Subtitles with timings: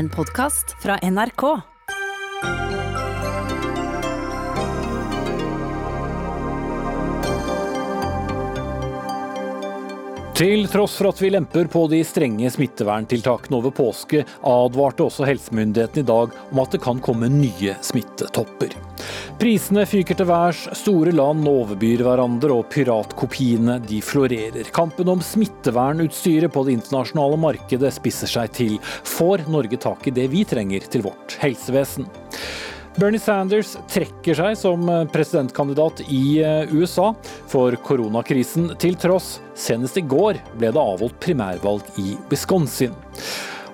[0.00, 1.42] En podkast fra NRK.
[10.40, 16.00] Til tross for at vi lemper på de strenge smitteverntiltakene over påske, advarte også helsemyndighetene
[16.00, 18.72] i dag om at det kan komme nye smittetopper.
[19.36, 24.72] Prisene fyker til værs, store land overbyr hverandre og piratkopiene de florerer.
[24.72, 28.80] Kampen om smittevernutstyret på det internasjonale markedet spisser seg til.
[29.12, 32.08] Får Norge tak i det vi trenger til vårt helsevesen?
[32.98, 37.12] Bernie Sanders trekker seg som presidentkandidat i eh, USA
[37.50, 39.38] for koronakrisen til tross.
[39.54, 42.96] Senest i går ble det avholdt primærvalg i Wisconsin.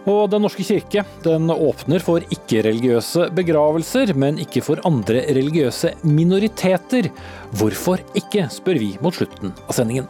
[0.06, 7.10] Og Den norske kirke den åpner for ikke-religiøse begravelser, men ikke for andre religiøse minoriteter.
[7.58, 10.06] Hvorfor ikke, spør vi mot slutten av sendingen.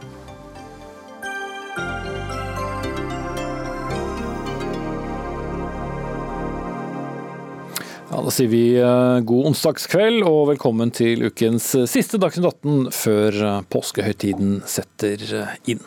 [8.16, 12.86] Ja, Da sier vi eh, god onsdagskveld og velkommen til ukens eh, siste Dagsnytt 18
[12.96, 15.20] før eh, påskehøytiden setter
[15.68, 15.82] inn.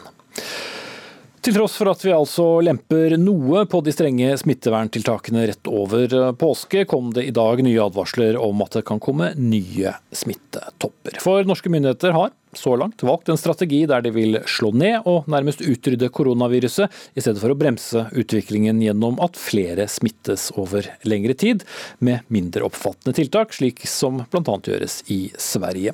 [1.41, 6.83] Til tross for at vi altså lemper noe på de strenge smitteverntiltakene rett over påske,
[6.85, 11.17] kom det i dag nye advarsler om at det kan komme nye smittetopper.
[11.25, 15.27] For norske myndigheter har så langt valgt en strategi der de vil slå ned og
[15.29, 21.35] nærmest utrydde koronaviruset, i stedet for å bremse utviklingen gjennom at flere smittes over lengre
[21.37, 21.63] tid,
[21.99, 24.57] med mindre oppfattende tiltak, slik som bl.a.
[24.65, 25.93] gjøres i Sverige.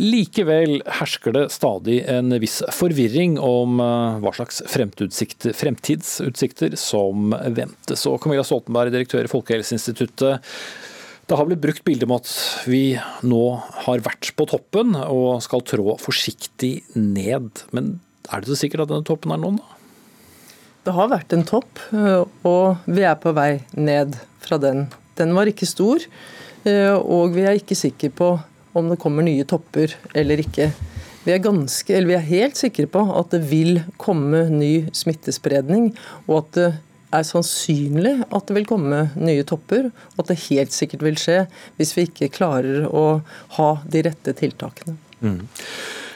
[0.00, 8.06] Likevel hersker det stadig en viss forvirring om eh, hva slags fremtidsutsikter som ventes.
[8.10, 10.50] Og Camilla Stoltenberg, direktør i Folkehelseinstituttet,
[11.28, 12.32] det har blitt brukt bilde med at
[12.68, 13.44] vi nå
[13.86, 17.64] har vært på toppen og skal trå forsiktig ned.
[17.76, 19.70] Men er det så sikkert at denne toppen er nådd, da?
[20.84, 21.80] Det har vært en topp,
[22.44, 24.82] og vi er på vei ned fra den.
[25.16, 26.02] Den var ikke stor,
[27.00, 28.34] og vi er ikke sikre på
[28.76, 30.68] om det kommer nye topper eller ikke.
[31.24, 35.94] Vi er, ganske, vi er helt sikre på at det vil komme ny smittespredning,
[36.28, 36.68] og at det
[37.14, 41.44] er sannsynlig at det vil komme nye topper, og at det helt sikkert vil skje
[41.78, 43.04] hvis vi ikke klarer å
[43.58, 44.96] ha de rette tiltakene.
[45.24, 45.40] Mm.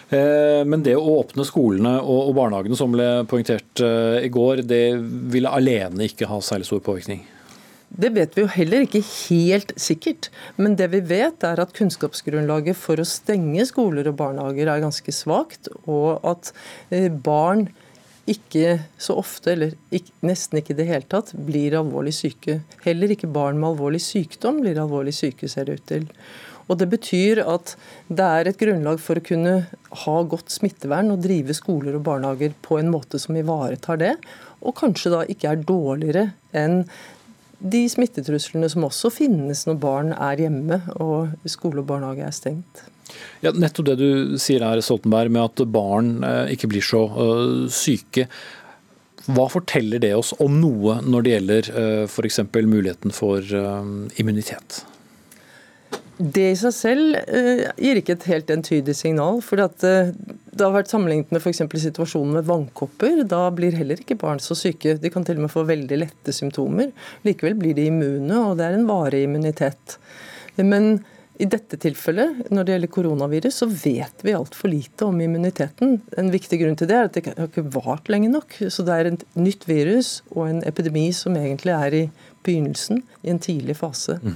[0.09, 4.85] Eh, men det å åpne skolene og barnehagene, som ble poengtert eh, i går, det
[5.33, 7.27] ville alene ikke ha særlig stor påvirkning?
[7.89, 10.29] Det vet vi jo heller ikke helt sikkert.
[10.61, 15.15] Men det vi vet er at kunnskapsgrunnlaget for å stenge skoler og barnehager er ganske
[15.15, 16.53] svakt, og at
[16.93, 17.69] eh, barn
[18.29, 22.61] ikke så ofte, eller ikke, nesten ikke i det hele tatt, blir alvorlig syke.
[22.85, 26.07] Heller ikke barn med alvorlig sykdom blir alvorlig syke, ser det ut til.
[26.69, 27.75] Og Det betyr at
[28.13, 29.55] det er et grunnlag for å kunne
[30.05, 34.17] ha godt smittevern og drive skoler og barnehager på en måte som ivaretar det,
[34.61, 36.83] og kanskje da ikke er dårligere enn
[37.59, 42.85] de smittetruslene som også finnes når barn er hjemme og skole og barnehage er stengt.
[43.45, 47.67] Ja, nettopp det du sier her, Stoltenberg, med at barn eh, ikke blir så uh,
[47.73, 48.29] syke.
[49.29, 52.41] Hva forteller det oss om noe når det gjelder uh, f.eks.
[52.59, 53.45] muligheten for
[54.19, 54.83] immunitet?
[56.19, 57.19] Det i seg selv
[57.79, 59.37] gir ikke et helt entydig signal.
[59.45, 61.63] for Det har vært sammenlignet med f.eks.
[61.85, 63.21] situasjonen med vannkopper.
[63.31, 64.97] Da blir heller ikke barn så syke.
[64.99, 66.91] De kan til og med få veldig lette symptomer.
[67.29, 69.95] Likevel blir de immune, og det er en varig immunitet.
[70.59, 70.97] Men
[71.39, 76.01] i dette tilfellet, når det gjelder koronavirus, så vet vi altfor lite om immuniteten.
[76.19, 78.57] En viktig grunn til det er at det har ikke vart lenge nok.
[78.67, 82.03] Så det er et nytt virus og en epidemi som egentlig er i
[82.47, 84.19] begynnelsen, i en tidlig fase.
[84.23, 84.35] Mm.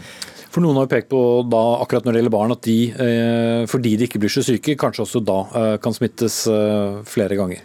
[0.53, 1.19] For Noen har pekt på
[1.49, 4.77] da, akkurat når det gjelder barn, at de, eh, fordi de ikke blir så syke,
[4.79, 7.65] kanskje også da eh, kan smittes eh, flere ganger.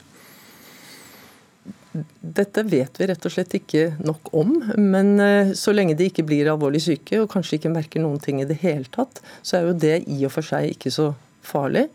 [2.21, 4.53] Dette vet vi rett og slett ikke nok om.
[4.77, 8.41] Men eh, så lenge de ikke blir alvorlig syke og kanskje ikke merker noen ting
[8.41, 11.11] i det hele tatt, så er jo det i og for seg ikke så
[11.45, 11.87] farlig.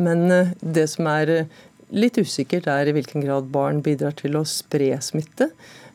[0.00, 1.60] Men eh, det som er eh,
[1.92, 5.52] litt usikkert, er i hvilken grad barn bidrar til å spre smitte.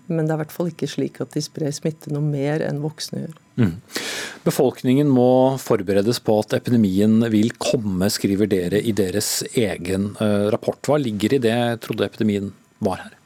[0.08, 2.80] Men det er i hvert fall ikke slik at de sprer smitte noe mer enn
[2.80, 3.36] voksne gjør.
[3.58, 3.74] Mm.
[4.46, 10.14] Befolkningen må forberedes på at epidemien vil komme, skriver dere i deres egen
[10.54, 10.80] rapport.
[10.88, 11.60] Hva ligger i det?
[11.84, 13.17] Trodde epidemien var her.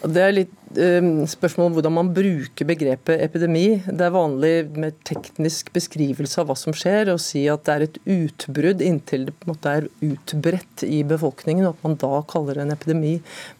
[0.00, 3.82] Det er litt spørsmål om hvordan man bruker begrepet epidemi.
[3.86, 7.84] Det er vanlig med teknisk beskrivelse av hva som skjer, å si at det er
[7.86, 12.20] et utbrudd inntil det på en måte er utbredt i befolkningen, og at man da
[12.30, 13.16] kaller det en epidemi.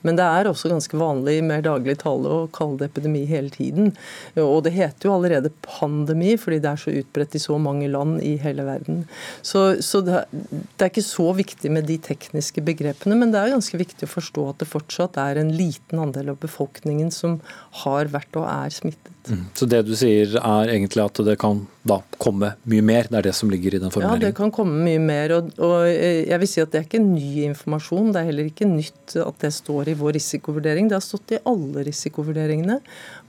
[0.06, 3.90] Men det er også ganske vanlig med daglig tale å kalle det epidemi hele tiden.
[4.38, 8.22] Og det heter jo allerede pandemi, fordi det er så utbredt i så mange land
[8.22, 9.02] i hele verden.
[9.42, 13.82] Så, så det er ikke så viktig med de tekniske begrepene, men det er ganske
[13.82, 17.40] viktig å forstå at det fortsatt er en liten andel av befolkningen befolkningen som
[17.84, 19.12] har vært og er smittet.
[19.28, 19.44] Mm.
[19.54, 23.08] Så det du sier er egentlig at det kan da komme mye mer?
[23.08, 24.22] Det er det som ligger i den formuleringen?
[24.22, 25.34] Ja, det kan komme mye mer.
[25.36, 28.12] Og, og jeg vil si at det er ikke ny informasjon.
[28.12, 30.88] Det er heller ikke nytt at det står i vår risikovurdering.
[30.88, 32.80] Det har stått i alle risikovurderingene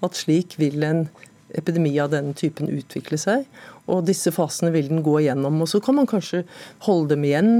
[0.01, 1.05] at slik vil en
[1.51, 3.43] epidemi av denne typen utvikle seg.
[3.91, 5.59] Og disse fasene vil den gå igjennom.
[5.61, 6.45] Og så kan man kanskje
[6.87, 7.51] holde dem igjen.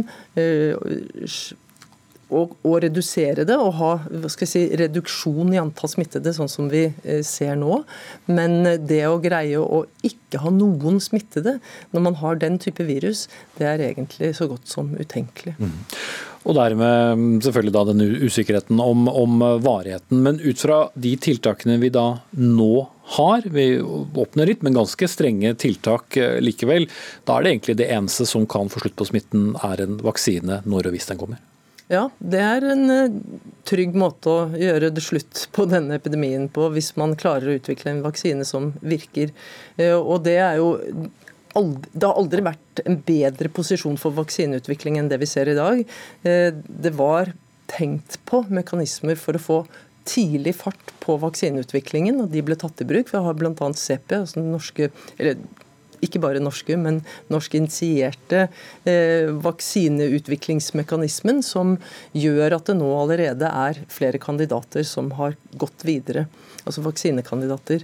[2.32, 3.92] Og, og, redusere det og ha
[4.32, 7.82] si, reduksjon i antall smittede, sånn som vi øh, ser nå.
[8.32, 11.58] Men det å greie å ikke ha noen smittede
[11.92, 13.28] når man har den type virus,
[13.60, 15.58] det er egentlig så godt som utenkelig.
[15.60, 15.80] Mm.
[16.42, 20.24] Og dermed mm, selvfølgelig da den usikkerheten om, om, varigheten.
[20.26, 22.06] Men ut fra de tiltakene vi da
[22.38, 22.72] nå
[23.18, 26.88] har, vi åpner litt, men ganske strenge tiltak eh, likevel,
[27.28, 30.62] da er det egentlig det eneste som kan få slutt på smitten, er en vaksine
[30.66, 31.42] når og hvis den kommer?
[31.92, 33.16] Ja, det er en eh,
[33.68, 37.92] trygg måte å gjøre det slutt på denne epidemien på, hvis man klarer å utvikle
[37.92, 39.34] en vaksine som virker.
[39.76, 40.78] Eh, og det er jo
[41.52, 45.82] det har aldri vært en bedre posisjon for vaksineutvikling enn det vi ser i dag.
[46.24, 47.34] Eh, det var
[47.72, 49.58] tenkt på mekanismer for å få
[50.08, 53.12] tidlig fart på vaksineutviklingen, og de ble tatt i bruk.
[53.12, 53.68] Vi har bl.a.
[53.76, 55.44] CP, altså den norske eller
[56.06, 57.02] ikke bare norske, men
[57.32, 58.48] norsk initierte
[58.84, 61.78] eh, vaksineutviklingsmekanismen, som
[62.18, 66.28] gjør at det nå allerede er flere kandidater som har gått videre.
[66.66, 67.84] Altså vaksinekandidater.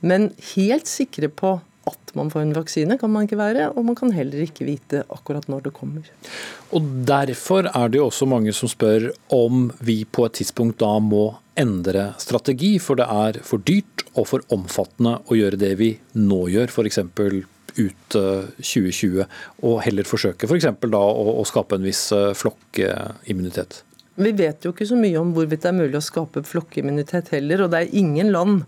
[0.00, 3.96] Men helt sikre på at man får en vaksine, kan man ikke være, og man
[3.98, 6.08] kan heller ikke vite akkurat når det kommer.
[6.74, 10.96] Og Derfor er det jo også mange som spør om vi på et tidspunkt da
[10.98, 15.92] må endre strategi, for det er for dyrt og for omfattende å gjøre det vi
[16.18, 17.00] nå gjør, f.eks.
[17.78, 18.16] ut
[18.60, 19.26] 2020,
[19.66, 20.68] og heller forsøke f.eks.
[20.80, 23.82] For da å, å skape en viss eh, flokkimmunitet.
[24.16, 27.66] Vi vet jo ikke så mye om hvorvidt det er mulig å skape flokkimmunitet heller,
[27.66, 28.64] og det er ingen land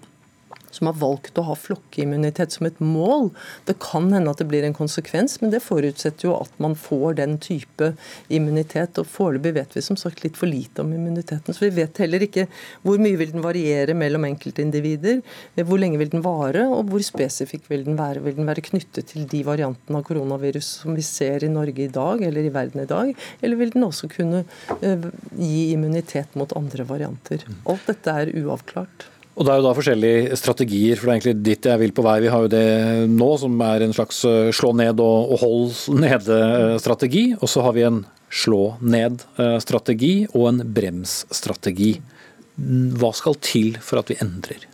[0.75, 3.31] som har valgt å ha flokkimmunitet som et mål.
[3.69, 7.19] Det kan hende at det blir en konsekvens, men det forutsetter jo at man får
[7.21, 7.93] den type
[8.29, 8.99] immunitet.
[9.01, 11.55] og Foreløpig vet vi som sagt litt for lite om immuniteten.
[11.55, 12.47] Så vi vet heller ikke
[12.85, 15.23] hvor mye vil den variere mellom enkeltindivider,
[15.63, 18.23] hvor lenge vil den vare, og hvor spesifikk vil den være.
[18.25, 21.93] Vil den være knyttet til de variantene av koronavirus som vi ser i Norge i
[21.93, 23.13] dag, eller i verden i dag,
[23.43, 24.45] eller vil den også kunne
[24.81, 27.47] eh, gi immunitet mot andre varianter?
[27.69, 29.09] Alt dette er uavklart.
[29.39, 32.03] Og Det er jo da forskjellige strategier, for det er egentlig dit jeg vil på
[32.03, 32.17] vei.
[32.25, 32.63] Vi har jo det
[33.13, 37.25] nå, som er en slags eh, slå ned og, hold nede-strategi.
[37.39, 38.01] Og så har vi en
[38.35, 41.93] slå ned-strategi og en brems-strategi.
[42.99, 44.67] Hva skal til for at vi endrer?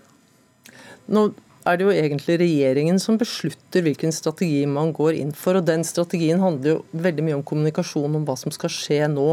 [1.12, 1.28] Nå
[1.64, 5.56] er det jo egentlig regjeringen som beslutter hvilken strategi man går inn for.
[5.58, 9.28] og Den strategien handler jo veldig mye om kommunikasjon om hva som skal skje nå.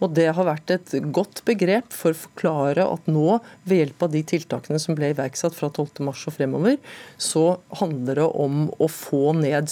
[0.00, 3.38] og Det har vært et godt begrep for å forklare at nå,
[3.68, 6.78] ved hjelp av de tiltakene som ble iverksatt fra 12.3 og fremover,
[7.20, 9.68] så handler det om å få ned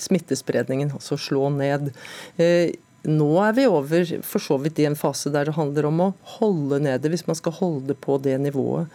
[0.00, 1.92] smittespredningen, altså slå ned.
[2.40, 2.72] Eh,
[3.08, 6.08] nå er vi over for så vidt i en fase der det handler om å
[6.36, 8.90] holde nede, hvis man skal holde på det nivået.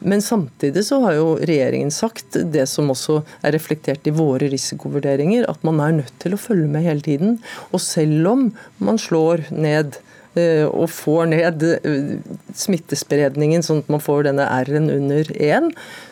[0.00, 5.48] Men samtidig så har jo regjeringen sagt det som også er reflektert i våre risikovurderinger,
[5.50, 7.36] at man er nødt til å følge med hele tiden.
[7.74, 8.46] Og selv om
[8.80, 9.98] man slår ned
[10.38, 12.14] eh, og får ned eh,
[12.56, 15.68] smittespredningen, sånn at man får denne R-en under 1,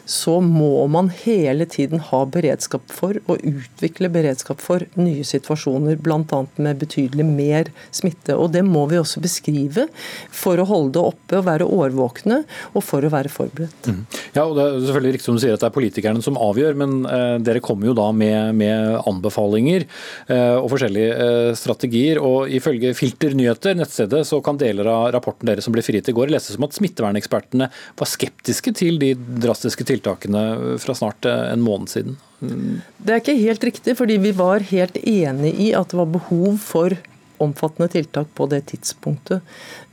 [0.08, 6.40] så må man hele tiden ha beredskap for å utvikle beredskap for nye situasjoner, bl.a.
[6.56, 8.32] med betydelig mer smitte.
[8.38, 9.84] Og Det må vi også beskrive
[10.32, 12.38] for å holde det oppe og være årvåkne,
[12.72, 13.90] og for å være forberedt.
[13.90, 14.00] Mm.
[14.32, 16.80] Ja, og Det er selvfølgelig riktig som du sier at det er politikerne som avgjør,
[16.80, 22.22] men eh, dere kommer jo da med, med anbefalinger eh, og forskjellige eh, strategier.
[22.24, 26.16] og Ifølge Filter nyheter, nettstedet, så kan deler av rapporten dere som ble frigitt i
[26.16, 29.12] går, lese som at smittevernekspertene var skeptiske til de
[29.44, 32.16] drastiske tiltakene tiltakene fra snart en måned siden?
[32.38, 36.58] Det er ikke helt riktig, fordi vi var helt enig i at det var behov
[36.62, 36.94] for
[37.42, 39.42] omfattende tiltak på det tidspunktet.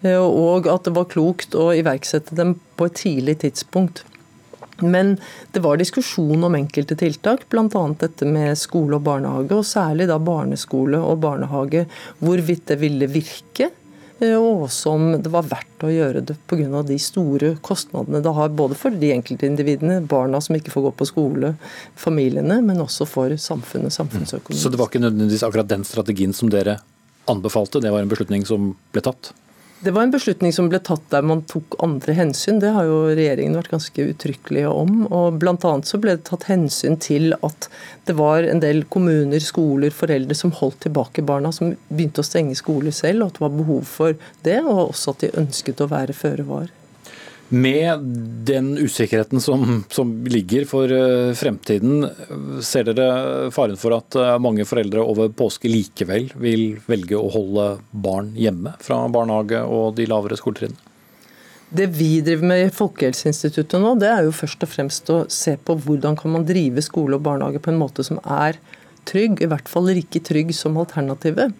[0.01, 4.03] Eh, og at det var klokt å iverksette dem på et tidlig tidspunkt.
[4.81, 5.15] Men
[5.55, 7.83] det var diskusjon om enkelte tiltak, bl.a.
[8.01, 11.85] dette med skole og barnehage, og særlig da barneskole og barnehage.
[12.19, 13.84] Hvorvidt det ville virke Eh,
[14.23, 16.83] og som det var verdt å gjøre det pga.
[16.87, 21.07] de store kostnadene det har både for de enkeltindividene, barna som ikke får gå på
[21.11, 21.55] skole,
[21.99, 24.61] familiene, men også for samfunnet, samfunnsøkonomien.
[24.61, 26.79] Så det var ikke nødvendigvis akkurat den strategien som dere
[27.27, 29.33] anbefalte, det var en beslutning som ble tatt?
[29.85, 32.57] Det var en beslutning som ble tatt der man tok andre hensyn.
[32.57, 35.03] Det har jo regjeringen vært ganske uttrykkelige om.
[35.13, 35.73] og Bl.a.
[35.85, 37.67] så ble det tatt hensyn til at
[38.09, 42.57] det var en del kommuner, skoler, foreldre som holdt tilbake barna, som begynte å stenge
[42.57, 44.57] skoler selv, og at det var behov for det.
[44.63, 46.73] Og også at de ønsket å være føre var.
[47.55, 48.01] Med
[48.47, 52.03] den usikkerheten som, som, ligger for eh, fremtiden,
[52.59, 57.69] ser dere faren for at eh, mange foreldre over påske likevel vil velge å holde
[57.91, 60.91] barn hjemme fra barnehage og de lavere skoletrinnene?
[61.75, 65.55] Det vi driver med i Folkehelseinstituttet nå, det er jo først og fremst å se
[65.57, 68.59] på hvordan kan man drive skole og barnehage på en måte som er
[69.07, 71.53] trygg, i hvert fall like trygg som alternativet.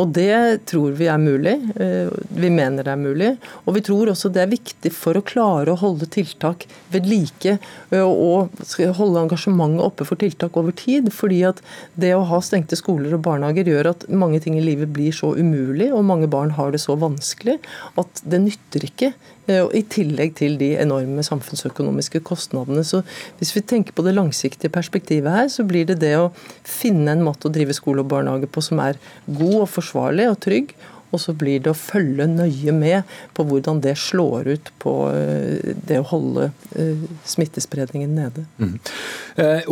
[0.00, 1.56] Og det tror vi er mulig.
[1.80, 3.30] Eh, vi mener det er mulig.
[3.64, 7.56] Og vi tror også det er viktig for å klare å holde tiltak ved like
[7.56, 8.52] eh, og
[8.98, 11.10] holde engasjementet oppe for tiltak over tid.
[11.14, 11.64] Fordi at
[12.00, 15.34] det å ha stengte skoler og barnehager gjør at mange ting i livet blir så
[15.36, 17.58] umulig, og mange barn har det så vanskelig
[18.00, 19.14] at det nytter ikke
[19.50, 22.84] I tillegg til de enorme samfunnsøkonomiske kostnadene.
[22.84, 23.02] Så
[23.38, 26.30] Hvis vi tenker på det langsiktige perspektivet her, så blir det det å
[26.64, 30.40] finne en måte å drive skole og barnehage på som er god og forsvarlig og
[30.40, 30.74] trygg,
[31.10, 35.72] og så blir det å følge nøye med på hvordan det slår ut på eh,
[35.86, 38.46] det å holde eh, smittespredningen nede.
[38.60, 38.76] Mm.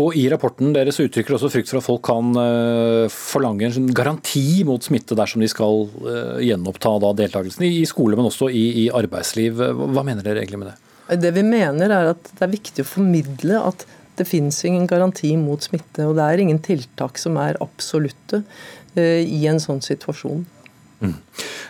[0.01, 2.31] Og I rapporten deres uttrykker også frykt for at folk kan
[3.13, 5.85] forlange en sånn garanti mot smitte dersom de skal
[6.41, 9.61] gjenoppta deltakelsen i skole, men også i, i arbeidsliv.
[9.61, 11.21] Hva mener dere egentlig med det?
[11.21, 13.85] Det vi mener er at det er viktig å formidle at
[14.19, 18.43] det finnes ingen garanti mot smitte, og det er ingen tiltak som er absolutte
[18.99, 20.47] i en sånn situasjon.
[21.01, 21.15] Mm.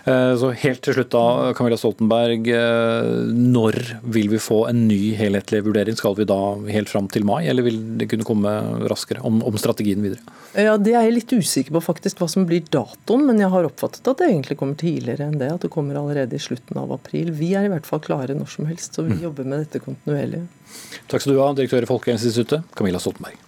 [0.08, 2.49] Eh, så helt til slutt da, Camilla Stoltenberg.
[2.54, 3.78] Eh, når
[4.14, 5.99] vil vi få en ny helhetlig vurdering?
[5.99, 6.38] Skal vi da
[6.73, 8.52] helt fram til mai, eller vil det kunne komme
[8.90, 10.23] raskere om, om strategien videre?
[10.54, 13.68] Ja, Det er jeg litt usikker på faktisk hva som blir datoen, men jeg har
[13.68, 15.50] oppfattet at det egentlig kommer tidligere enn det.
[15.58, 17.35] At det kommer allerede i slutten av april.
[17.37, 19.26] Vi er i hvert fall klare når som helst, så vi mm.
[19.28, 20.47] jobber med dette kontinuerlig.
[21.08, 23.48] Takk skal du ha, direktør i Folkehelseinstituttet, Camilla Stoltenberg.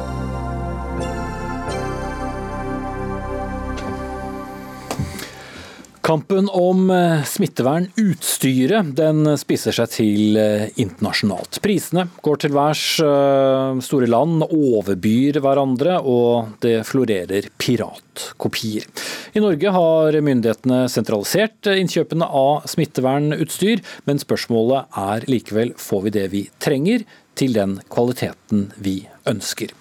[6.01, 11.59] Kampen om eh, smittevernutstyret den spisser seg til eh, internasjonalt.
[11.61, 12.85] Prisene går til værs.
[13.05, 18.89] Eh, store land overbyr hverandre, og det florerer piratkopier.
[19.37, 26.27] I Norge har myndighetene sentralisert innkjøpene av smittevernutstyr, men spørsmålet er likevel får vi det
[26.33, 27.05] vi trenger
[27.37, 29.73] til den kvaliteten vi ønsker.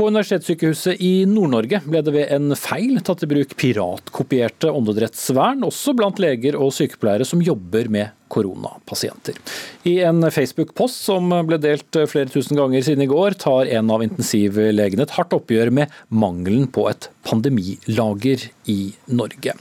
[0.00, 5.92] På Universitetssykehuset i Nord-Norge ble det ved en feil tatt i bruk piratkopierte åndedrettsvern, også
[5.98, 9.36] blant leger og sykepleiere som jobber med koronapasienter.
[9.90, 14.04] I en Facebook-post som ble delt flere tusen ganger siden i går, tar en av
[14.06, 18.78] intensivlegene et hardt oppgjør med mangelen på et pandemilager i
[19.12, 19.56] Norge.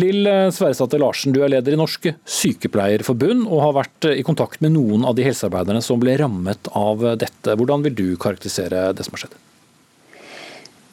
[0.00, 4.74] Lill Sverresdatter Larsen, du er leder i Norske Sykepleierforbund og har vært i kontakt med
[4.74, 7.54] noen av de helsearbeiderne som ble rammet av dette.
[7.54, 9.36] Hvordan vil du karakterisere det som har skjedd?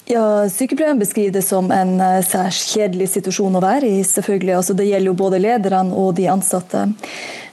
[0.05, 4.01] Ja, Sykepleierne beskriver det som en eh, særs kjedelig situasjon å være i.
[4.03, 4.57] selvfølgelig.
[4.57, 6.89] Altså, det gjelder jo både lederne og de ansatte.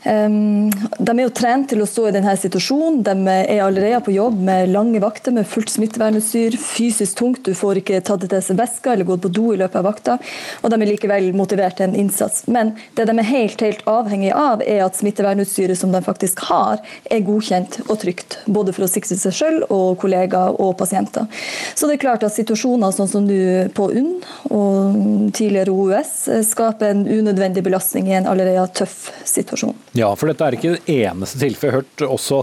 [0.04, 3.02] Um, de er jo trent til å stå i denne situasjonen.
[3.04, 6.56] De er allerede på jobb med lange vakter med fullt smittevernutstyr.
[6.60, 9.76] Fysisk tungt, du får ikke tatt til seg væske eller gått på do i løpet
[9.76, 10.16] av vakta.
[10.62, 12.46] Og de er likevel motivert til en innsats.
[12.48, 16.80] Men det de er helt, helt avhengig av, er at smittevernutstyret som de faktisk har,
[17.10, 18.38] er godkjent og trygt.
[18.48, 21.28] Både for å sikre seg selv og kollegaer og pasienter.
[21.74, 24.16] Så det er klart at situasjoner sånn som du på UNN
[24.48, 29.76] og tidligere OUS skaper en unødvendig belastning i en allerede tøff situasjon.
[29.92, 31.66] Ja, for dette er ikke det eneste tilfellet.
[31.66, 32.40] Jeg har hørt også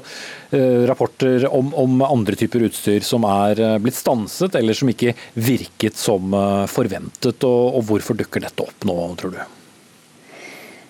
[0.51, 5.15] eh, rapporter om, om, andre typer utstyr som er uh, blitt stanset, eller som ikke
[5.39, 7.47] virket som uh, forventet.
[7.47, 9.39] Og, og hvorfor dukker dette opp nå, tror du?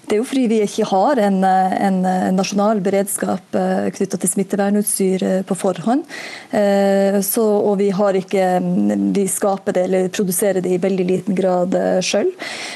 [0.08, 1.98] Det er jo fordi vi ikke har en, en
[2.32, 6.06] nasjonal beredskap eh, knytta til smittevernutstyr eh, på forhånd.
[6.56, 8.46] Eh, så, og vi har ikke
[9.18, 12.30] Vi skaper det eller produserer det i veldig liten grad sjøl.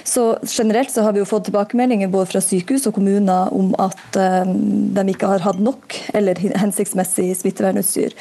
[0.04, 4.18] Så generelt så har vi jo fått tilbakemeldinger både fra sykehus og kommuner om at
[4.18, 8.16] de ikke har hatt nok eller hensiktsmessig smittevernutstyr.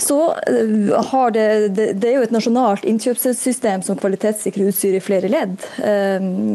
[0.00, 0.18] Så
[1.10, 1.46] har det,
[1.76, 5.58] det er jo et nasjonalt innkjøpssystem som kvalitetssikrer utstyr i flere ledd,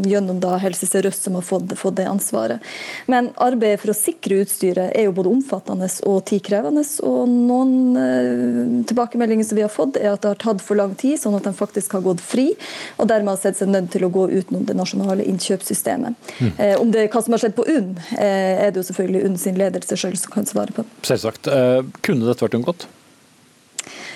[0.08, 2.64] gjennom da Helse Sør-Øst som har fått, fått det ansvaret.
[3.12, 6.84] Men arbeidet for å sikre utstyret er jo både omfattende og tidkrevende.
[7.08, 10.96] Og noen eh, tilbakemeldinger som vi har fått, er at det har tatt for lang
[11.00, 12.52] tid, sånn at de faktisk har gått fri,
[12.98, 16.32] og dermed har sett seg nødt til å gå utenom det nasjonale innkjøpssystemet.
[16.40, 16.54] Mm.
[16.82, 19.60] Om det hva som har skjedd på UNN, eh, er det jo selvfølgelig UNN sin
[19.60, 20.88] ledelse sjøl som kan svare på.
[21.08, 21.52] Selvsagt.
[22.06, 22.88] Kunne dette vært unngått?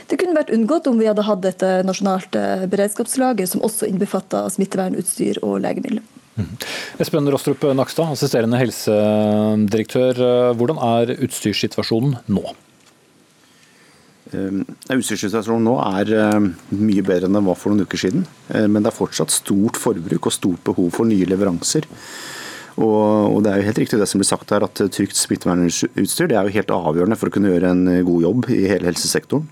[0.10, 2.36] Det kunne vært unngått om vi hadde hatt et eh, nasjonalt
[2.72, 6.04] beredskapslaget, som også innbefatta smittevernutstyr og legemidler.
[6.36, 6.52] Mm.
[7.00, 10.20] Espen Rostrup Nakstad, assisterende helsedirektør.
[10.60, 12.44] Hvordan er utstyrssituasjonen nå?
[14.36, 16.12] Utstyrssituasjonen nå er
[16.76, 18.26] mye bedre enn den var for noen uker siden.
[18.52, 21.88] Men det er fortsatt stort forbruk og stort behov for nye leveranser.
[22.76, 26.36] Og, Det er jo helt riktig det som blir sagt her, at trygt smittevernutstyr det
[26.36, 29.48] er jo helt avgjørende for å kunne gjøre en god jobb i hele helsesektoren.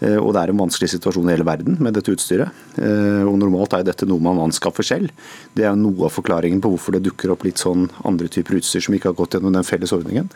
[0.00, 2.60] Eh, og det er en vanskelig situasjon i hele verden med dette utstyret.
[2.80, 5.12] Eh, og Normalt er dette noe man anskaffer selv.
[5.56, 8.84] Det er noe av forklaringen på hvorfor det dukker opp litt sånn andre typer utstyr
[8.86, 10.30] som ikke har gått gjennom den felles ordningen.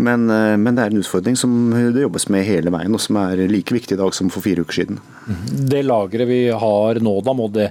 [0.00, 1.52] Men, eh, men, det er en utfordring som
[1.92, 4.64] det jobbes med hele veien, og som er like viktig i dag som for fire
[4.64, 5.02] uker siden.
[5.68, 7.70] Det lageret vi har nå, da må det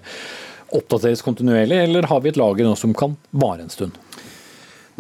[0.72, 3.98] oppdateres kontinuerlig, eller har vi et lager nå som kan vare en stund?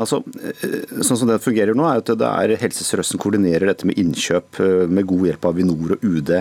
[0.01, 3.69] Altså, eh, sånn som det fungerer nå, er at det er Helse Sør-Øst som koordinerer
[3.69, 6.31] dette med innkjøp eh, med god hjelp av Vinor og UD.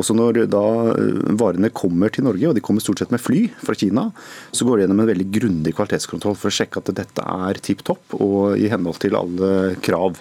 [0.00, 3.46] Også når da eh, varene kommer til Norge, og de kommer stort sett med fly
[3.62, 4.10] fra Kina,
[4.52, 7.84] så går de gjennom en veldig grundig kvalitetskontroll for å sjekke at dette er tipp
[7.88, 10.20] topp og i henhold til alle krav.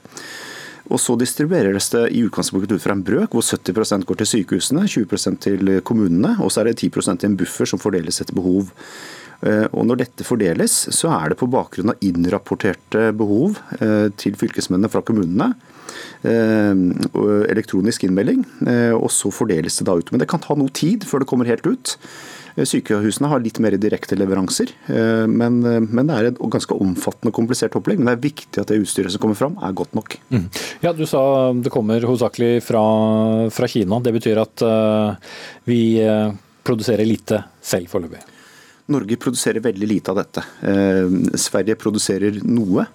[0.89, 4.87] Og Så distribueres det i utgangspunktet ut fra en brøk, hvor 70% går til sykehusene,
[4.89, 8.71] 20% til kommunene, og så er det 10% i en buffer som fordeles etter behov.
[9.45, 14.35] Eh, og Når dette fordeles, så er det på bakgrunn av innrapporterte behov eh, til
[14.39, 15.53] fylkesmennene fra kommunene.
[16.27, 16.73] Eh,
[17.49, 18.43] elektronisk innmelding,
[18.97, 20.11] og så fordeles det da ut.
[20.11, 21.95] Men det kan ta noe tid før det kommer helt ut.
[22.59, 24.73] Sykehusene har litt mer direkte leveranser,
[25.31, 28.01] men, men, det er et ganske omfattende og komplisert opplegg.
[28.01, 30.17] Men det er viktig at det utstyret som kommer fram, er godt nok.
[30.33, 30.49] Mm.
[30.83, 31.21] Ja, Du sa
[31.55, 32.83] det kommer hovedsakelig fra,
[33.55, 34.01] fra Kina.
[34.03, 35.31] Det betyr at uh,
[35.69, 35.79] vi
[36.67, 38.25] produserer lite selv foreløpig?
[38.89, 40.43] Norge produserer veldig lite av dette.
[40.61, 42.85] Eh, Sverige produserer noe.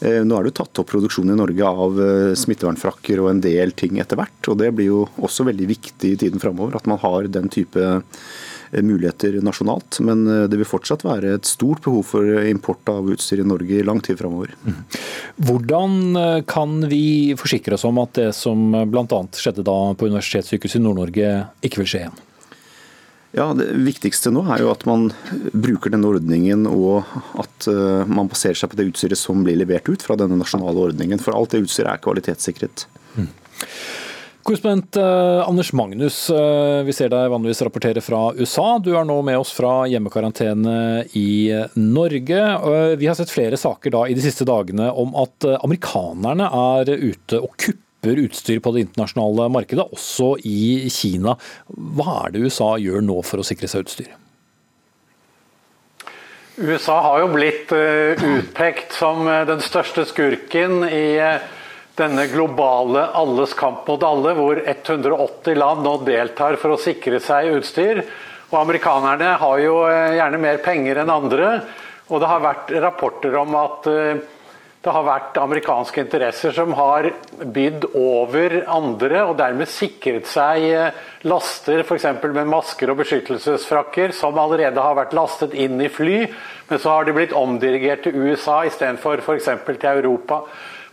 [0.00, 3.44] Eh, nå er det jo tatt opp produksjon i Norge av eh, smittevernfrakker og en
[3.44, 4.50] del ting etter hvert.
[4.50, 8.02] og Det blir jo også veldig viktig i tiden framover at man har den type
[8.82, 10.00] muligheter nasjonalt.
[10.02, 13.84] Men det vil fortsatt være et stort behov for import av utstyr i Norge i
[13.86, 14.56] lang tid framover.
[14.66, 14.80] Mm.
[15.46, 15.94] Hvordan
[16.50, 19.22] kan vi forsikre oss om at det som bl.a.
[19.38, 22.24] skjedde da på Universitetssykehuset i Nord-Norge, ikke vil skje igjen?
[23.36, 25.10] Ja, Det viktigste nå er jo at man
[25.52, 27.04] bruker denne ordningen og
[27.36, 30.88] at eh, man baserer seg på det utstyret som blir levert ut fra denne nasjonale
[30.88, 31.20] ordningen.
[31.20, 32.86] For alt det utstyret er kvalitetssikret.
[33.18, 33.28] Mm.
[34.46, 38.78] Korrespondent eh, Anders Magnus, eh, vi ser deg vanligvis rapportere fra USA.
[38.80, 41.28] Du er nå med oss fra hjemmekarantene i
[41.76, 42.42] Norge.
[42.96, 47.44] Vi har sett flere saker da i de siste dagene om at amerikanerne er ute
[47.44, 51.36] og kupper kjøper utstyr på det internasjonale markedet, også i Kina.
[51.66, 54.14] Hva er det USA gjør nå for å sikre seg utstyr?
[56.56, 61.42] USA har jo blitt eh, utpekt som eh, den største skurken i eh,
[61.98, 67.58] denne globale alles kamp mot alle, hvor 180 land nå deltar for å sikre seg
[67.58, 68.00] utstyr.
[68.52, 71.48] Og Amerikanerne har jo gjerne mer penger enn andre.
[72.06, 73.88] Og det har vært rapporter om at
[74.86, 77.08] det har vært amerikanske interesser som har
[77.42, 82.06] bydd over andre og dermed sikret seg eh, laster f.eks.
[82.22, 86.20] med masker og beskyttelsesfrakker som allerede har vært lastet inn i fly,
[86.70, 89.50] men så har de blitt omdirigert til USA istedenfor f.eks.
[89.66, 90.44] til Europa.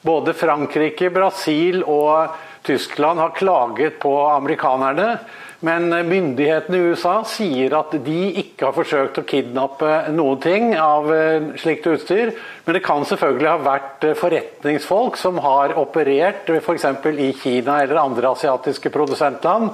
[0.03, 2.33] Både Frankrike, Brasil og
[2.65, 5.19] Tyskland har klaget på amerikanerne.
[5.63, 11.07] Men myndighetene i USA sier at de ikke har forsøkt å kidnappe noen ting av
[11.15, 12.33] eh, slikt utstyr.
[12.65, 16.87] Men det kan selvfølgelig ha vært eh, forretningsfolk som har operert f.eks.
[17.15, 19.71] i Kina eller andre asiatiske produsentland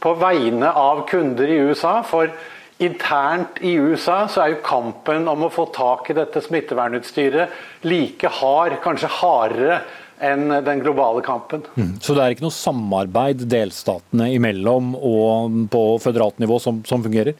[0.00, 2.02] på vegne av kunder i USA.
[2.04, 2.28] For
[2.84, 8.28] internt i USA så er jo kampen om å få tak i dette smittevernutstyret like
[8.40, 9.80] hard, kanskje hardere
[10.20, 11.64] enn den globale kampen.
[11.74, 11.96] Mm.
[12.02, 17.36] Så det er ikke noe samarbeid delstatene imellom og på føderalt nivå som, som fungerer?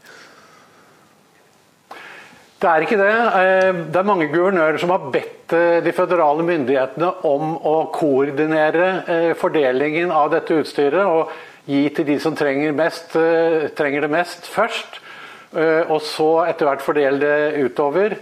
[2.60, 3.12] Det er ikke det.
[3.40, 8.88] Eh, det er mange guvernører som har bedt eh, de føderale myndighetene om å koordinere
[9.08, 11.32] eh, fordelingen av dette utstyret og
[11.70, 13.14] gi til de som trenger, mest,
[13.78, 14.98] trenger det mest først.
[15.52, 18.16] Og så etter hvert fordele det utover.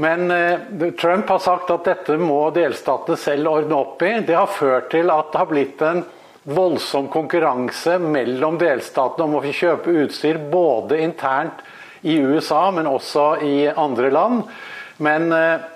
[0.00, 4.14] Men eh, Trump har sagt at dette må delstatene selv ordne opp i.
[4.24, 6.00] Det har ført til at det har blitt en
[6.48, 11.60] voldsom konkurranse mellom delstatene om å få kjøpe utstyr både internt
[12.00, 14.48] i USA, men også i andre land.
[15.04, 15.68] Men, eh,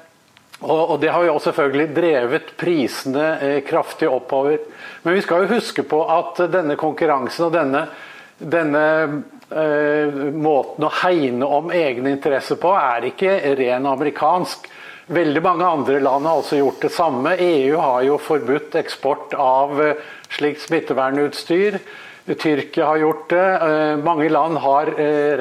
[0.65, 4.57] og, det har jo selvfølgelig drevet prisene eh, kraftig oppover.
[5.03, 7.85] Men vi skal jo huske på at denne konkurransen og denne,
[8.41, 8.87] denne
[9.51, 14.71] måten å hegne om egne interesser på er ikke ren amerikansk.
[15.13, 17.35] Veldig mange andre land har også gjort det samme.
[17.37, 19.99] EU har jo forbudt eksport av eh,
[20.33, 21.77] slikt smittevernutstyr.
[22.25, 23.49] Tyrkia har gjort det.
[23.67, 24.89] Eh, mange land har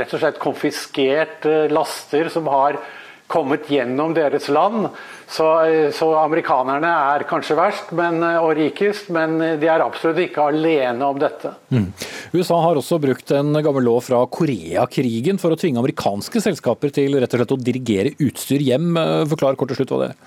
[0.01, 2.75] rett og slett konfiskert laster som har
[3.31, 4.89] kommet gjennom deres land.
[5.33, 5.47] Så,
[5.97, 11.17] så, amerikanerne er kanskje verst men, og rikest, men de er absolutt ikke alene om
[11.17, 11.55] dette.
[11.73, 11.87] Mm.
[12.35, 17.17] USA har også brukt en gammel lov fra Koreakrigen for å tvinge amerikanske selskaper til
[17.17, 18.93] rett og slett å dirigere utstyr hjem.
[19.31, 20.19] Forklar kort til slutt hva det er.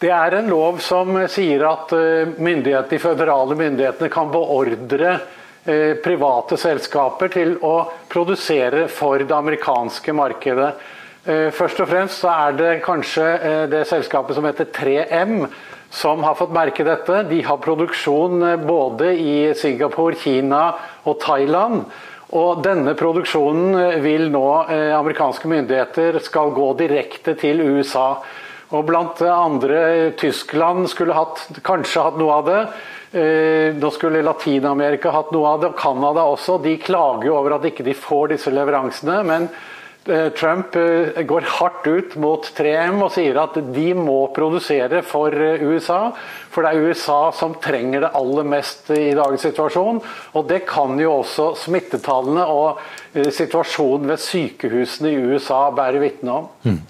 [0.00, 1.92] Det er en lov som sier at
[2.40, 5.10] myndighet, de føderale myndighetene kan beordre
[5.68, 7.74] eh, private selskaper til å
[8.08, 10.70] produsere for det amerikanske markedet.
[11.24, 13.26] Eh, først og fremst så er det kanskje
[13.72, 15.44] det selskapet som heter 3M
[15.90, 17.24] som har fått merke dette.
[17.28, 20.62] De har produksjon både i Singapore, Kina
[21.04, 21.82] og Thailand.
[22.38, 24.46] Og denne produksjonen vil nå
[24.94, 28.20] amerikanske myndigheter skal gå direkte til USA.
[28.70, 32.60] Og blant andre Tyskland skulle hatt, kanskje hatt noe av det.
[33.10, 36.60] Eh, nå skulle Latin-Amerika hatt noe av det, og Canada også.
[36.62, 39.16] De klager jo over at ikke de får disse leveransene.
[39.26, 39.79] Men eh,
[40.36, 46.00] Trump eh, går hardt ut mot 3M og sier at de må produsere for USA.
[46.50, 50.00] For det er USA som trenger det aller mest i dagens situasjon.
[50.34, 52.80] Og det kan jo også smittetallene og
[53.12, 56.48] situasjonen ved sykehusene i USA bære vitne om.
[56.64, 56.80] Mm.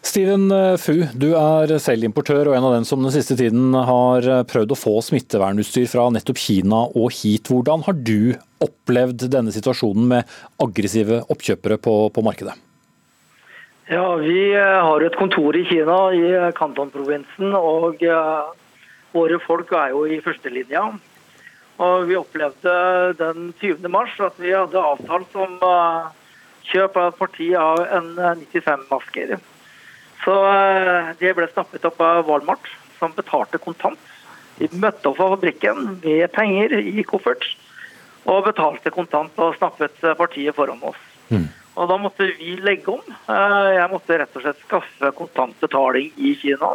[0.00, 3.74] Steven eh, Fu, du er selv importør og en av dem som den siste tiden
[3.74, 7.50] har eh, prøvd å få smittevernutstyr fra nettopp Kina og hit.
[7.50, 12.54] Hvordan har du opplevd denne situasjonen med aggressive oppkjøpere på, på markedet?
[13.90, 17.58] Ja, Vi eh, har et kontor i Kina, i Kanton-provinsen.
[17.58, 18.06] og
[19.08, 20.86] Våre folk er jo i førstelinja.
[21.82, 22.72] Og Vi opplevde
[23.18, 23.90] den 20.
[23.90, 25.58] mars at vi hadde avtalt om
[26.68, 28.10] kjøp av et parti av en
[28.44, 29.38] 95 masker.
[30.24, 30.34] Så
[31.18, 32.66] de det ble snappet opp av Walmart,
[32.98, 34.00] som betalte kontant.
[34.58, 37.46] De møtte opp fra fabrikken med penger i koffert
[38.28, 40.98] og betalte kontant og snappet partiet foran oss.
[41.30, 41.46] Mm.
[41.78, 43.02] Og Da måtte vi legge om.
[43.06, 46.74] Eh, jeg måtte rett og slett skaffe kontant betaling i Kina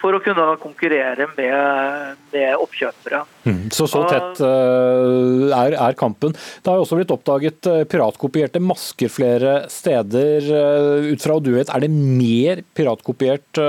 [0.00, 3.22] for å kunne konkurrere med, med oppkjøpere.
[3.46, 6.34] Mm, så så tett uh, er, er, kampen.
[6.34, 10.46] Det har også blitt oppdaget uh, piratkopierte masker flere steder.
[10.46, 13.60] Uh, ut fra hva du vet, Er det mer piratkopiert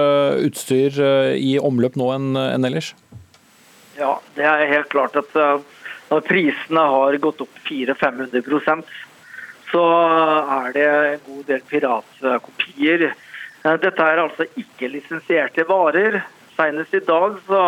[0.43, 0.97] utstyr
[1.37, 2.93] i omløp nå enn en ellers?
[3.97, 5.31] Ja, det er helt klart at
[6.07, 8.85] når prisene har gått opp 400-500%
[9.67, 9.83] så
[10.61, 13.25] er det en god del piratkopier Eh,
[13.75, 16.21] dette er altså ikke lisensierte varer.
[16.55, 17.61] Senest i dag så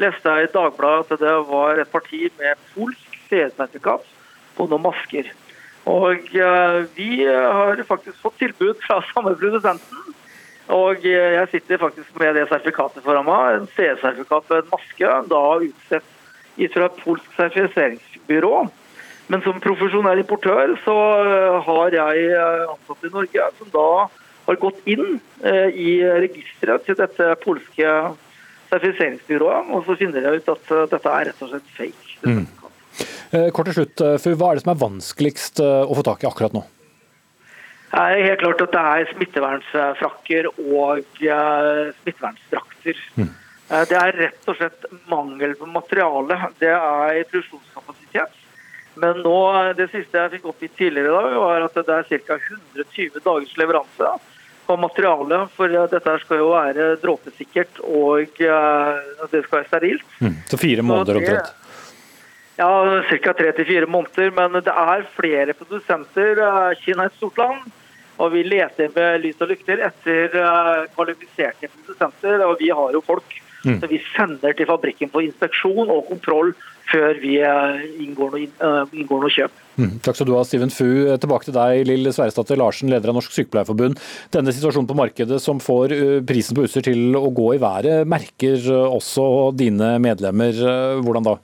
[0.00, 4.08] leste jeg i Dagbladet at det var et parti med polsk CE-sertifikat
[4.56, 5.30] på noen masker.
[5.90, 10.14] Og eh, vi har faktisk fått tilbud fra samme produsenten.
[10.74, 13.60] Og eh, jeg sitter faktisk med det sertifikatet foran meg.
[13.60, 16.10] En CE-sertifikat på en maske, da utstedt
[16.74, 18.56] fra et polsk sertifiseringsbyrå.
[19.32, 20.94] Men som profesjonell importør så
[21.64, 23.88] har jeg ansatt i Norge, som da
[24.46, 25.90] har gått inn eh, i
[26.26, 27.94] registeret til dette polske
[28.70, 32.18] sertifiseringsbyrået, og så finner jeg ut at eh, dette er rett og slett fake.
[32.24, 32.44] Mm.
[33.34, 36.30] Eh, kort til slutt, for Hva er det som er vanskeligst å få tak i
[36.30, 36.64] akkurat nå?
[37.94, 41.02] Det er helt klart at det er smittevernsfrakker og
[42.02, 43.02] smittevernsdrakter.
[43.14, 43.28] Mm.
[43.90, 46.40] Det er rett og slett mangel på materiale.
[46.58, 48.40] Det er produksjonskapasitet.
[48.98, 49.38] Men nå,
[49.78, 52.38] det siste jeg fikk opp i tidligere i dag, var at det er ca.
[52.74, 54.10] 120 dagers leveranse
[54.66, 55.52] på materialet.
[55.56, 60.16] For dette skal jo være dråpesikkert og uh, det skal være sterilt.
[60.20, 61.52] Mm, så fire måneder omtrent?
[62.56, 62.70] Ja,
[63.10, 63.32] ca.
[63.34, 64.30] tre til fire måneder.
[64.34, 66.38] Men det er flere produsenter.
[66.38, 67.64] Eh, Kina er et stort land.
[68.22, 72.44] Og vi leter med lys og lykter etter uh, kvalifiserte produsenter.
[72.46, 73.40] Og vi har jo folk.
[73.64, 73.80] Mm.
[73.80, 76.52] Så vi sender til fabrikken på inspeksjon og kontroll
[76.90, 77.38] før vi
[78.04, 79.62] inngår noe, inngår noe kjøp.
[79.80, 79.94] Mm.
[80.04, 80.84] Takk skal du ha, Steven Fu.
[81.18, 83.98] Tilbake til deg, Lill Sverresdatter Larsen, leder av Norsk Sykepleierforbund.
[84.36, 85.96] Denne situasjonen på markedet som får
[86.28, 90.60] prisen på utstyr til å gå i været, merker også dine medlemmer.
[91.00, 91.38] Hvordan da?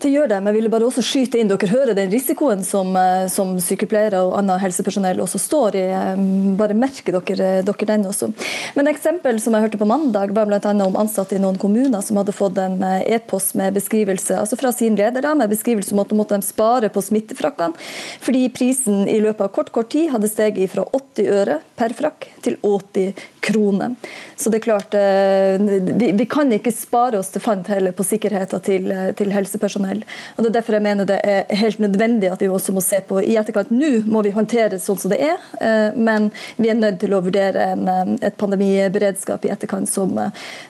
[0.00, 1.48] Det gjør det, men jeg ville bare også skyte inn.
[1.50, 5.82] Dere hører den risikoen som, eh, som sykepleiere og annet helsepersonell også står i.
[5.92, 6.22] Eh,
[6.56, 8.30] bare merker dere, dere, den også.
[8.76, 10.72] Men eksempel som jeg hørte på mandag, var bl.a.
[10.86, 14.72] om ansatte i noen kommuner som hadde fått en eh, e-post med beskrivelse altså fra
[14.72, 17.76] sin leder da, med beskrivelse om at de måtte spare på smittefrakkene,
[18.24, 22.30] fordi prisen i løpet av kort kort tid hadde steget fra 80 øre per frakk
[22.40, 23.12] til 80
[23.44, 23.98] kroner.
[24.36, 24.94] Så det er klart,
[26.00, 30.04] vi, vi kan ikke spare oss til fant heller på sikkerheten til, til helsepersonell uhell.
[30.36, 33.00] Og Det er derfor jeg mener det er helt nødvendig at vi også må se
[33.06, 33.70] på i etterkant.
[33.70, 37.14] Nå må vi håndtere det sånn som det er, eh, men vi er nødt til
[37.14, 40.16] å vurdere en, eh, et pandemiberedskap i etterkant som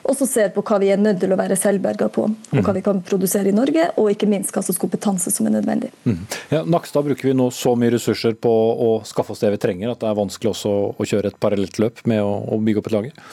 [0.03, 2.81] også ser på hva vi er nødt til å være selvberga på, og hva vi
[2.81, 5.91] kan produsere i Norge, og ikke minst hva slags kompetanse som er nødvendig.
[6.05, 6.19] Mm.
[6.51, 9.91] Ja, Nakstad bruker vi nå så mye ressurser på å skaffe oss det vi trenger,
[9.91, 12.91] at det er vanskelig også å kjøre et parallelt løp med å, å bygge opp
[12.91, 13.25] et lager?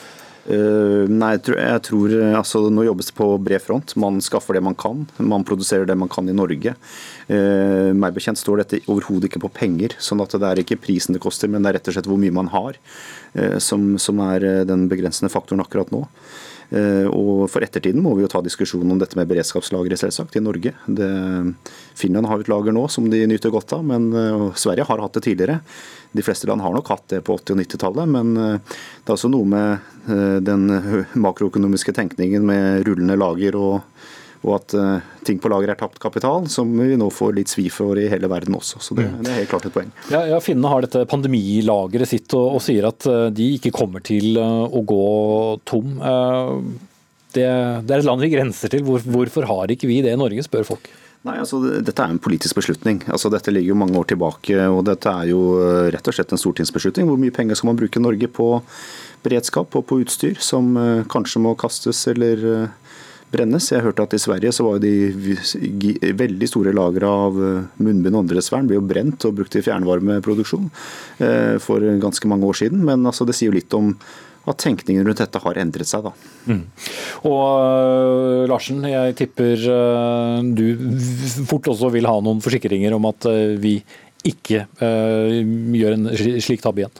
[0.47, 3.95] Uh, nei, jeg tror, tror altså, Nå jobbes det på bred front.
[3.99, 5.03] Man skaffer det man kan.
[5.17, 6.75] Man produserer det man kan i Norge.
[7.29, 9.93] Eh, meg bekjent står dette overhodet ikke på penger.
[10.01, 12.17] sånn at det er ikke prisen det koster, men det er rett og slett hvor
[12.21, 12.79] mye man har,
[13.37, 16.07] eh, som, som, er den begrensende faktoren akkurat nå.
[16.69, 20.75] Og For ettertiden må vi jo ta diskusjonen om dette med beredskapslagre selvsagt, i Norge.
[20.85, 21.07] Det,
[21.97, 24.11] Finland har et lager nå som de nyter godt av, men
[24.53, 25.63] Sverige har hatt det tidligere.
[26.11, 29.15] De fleste land har nok hatt det på 80- og 90-tallet, men eh, det er
[29.15, 30.65] også noe med eh, den
[31.21, 33.83] makroøkonomiske tenkningen med rullende lager og,
[34.39, 37.67] og at uh, ting på lager er tapt kapital, som vi nå får litt svi
[37.73, 38.79] for i hele verden også.
[38.83, 39.17] Så det, mm.
[39.25, 39.89] det er helt klart et poeng.
[40.13, 44.39] Ja, ja Finnene har dette pandemilageret sitt og, og, sier at de ikke kommer til
[44.39, 45.09] å gå
[45.67, 45.99] tom.
[47.29, 48.85] Det, det, er et land vi grenser til.
[48.87, 50.89] Hvor, hvorfor har ikke vi det i Norge, spør folk.
[51.27, 53.01] Nei, altså Dette er en politisk beslutning.
[53.11, 54.55] Altså Dette ligger jo mange år tilbake.
[54.71, 57.09] og Dette er jo eh, rett og slett en stortingsbeslutning.
[57.09, 58.47] Hvor mye penger skal man bruke Norge på
[59.25, 60.77] beredskap og på utstyr som
[61.11, 62.69] kanskje må kastes eller
[63.33, 63.69] brennes?
[63.71, 64.93] Jeg hørte at i Sverige så var de
[66.17, 67.37] veldig store lagre av
[67.79, 72.59] munnbind og andresvern ble jo brent og brukt i fjernvarmeproduksjon uh, for ganske mange år
[72.63, 72.83] siden.
[72.85, 73.93] Men altså, det sier jo litt om
[74.49, 76.07] at tenkningen rundt dette har endret seg.
[76.07, 76.13] Da.
[76.49, 76.63] Mm.
[77.29, 79.65] Og uh, Larsen, jeg tipper
[80.57, 80.65] du
[81.49, 83.29] fort også vil ha noen forsikringer om at
[83.61, 83.79] vi
[84.27, 86.09] ikke gjør en
[86.43, 86.97] slik tabbe igjen?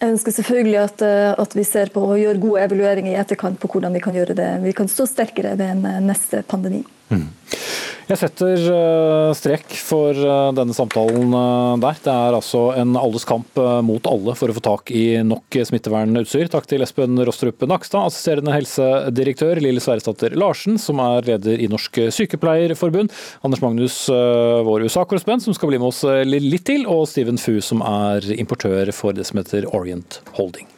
[0.00, 1.02] Jeg ønsker selvfølgelig at,
[1.40, 4.36] at, vi ser på og gjør gode evalueringer i etterkant på hvordan vi kan gjøre
[4.36, 4.50] det.
[4.64, 6.82] Vi kan stå sterkere ved en neste pandemi.
[8.06, 11.96] Jeg setter eh, strek for eh, denne samtalen eh, der.
[12.04, 16.46] Det er altså en alles kamp mot alle for å få tak i nok smittevernutstyr.
[16.52, 21.98] Takk til Espen Rostrup Nakstad, assisterende helsedirektør, Lille Sverresdatter Larsen, som er leder i Norsk
[22.14, 23.10] Sykepleierforbund,
[23.46, 27.82] Anders Magnus, vår USA-korrespondent, som skal bli med oss litt til, og Steven Fu, som
[27.86, 30.75] er importør for det som heter Orient Holding.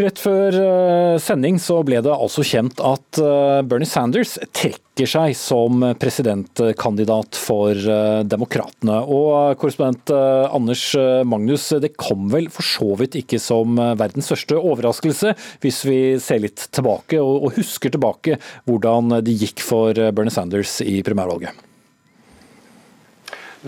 [0.00, 5.34] Rett før eh, sending så ble det altså kjent at eh, Bernie Sanders trekker seg
[5.36, 9.02] som presidentkandidat for eh, Demokratene.
[9.04, 10.86] Og korrespondent Anders
[11.28, 16.40] Magnus, det kom vel for så vidt ikke som verdens største overraskelse, hvis vi ser
[16.46, 21.52] litt tilbake og husker tilbake hvordan det gikk for Bernie Sanders i primærvalget?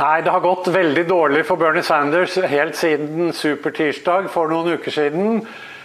[0.00, 4.94] Nei, det har gått veldig dårlig for Bernie Sanders helt siden supertirsdag for noen uker
[4.94, 5.44] siden.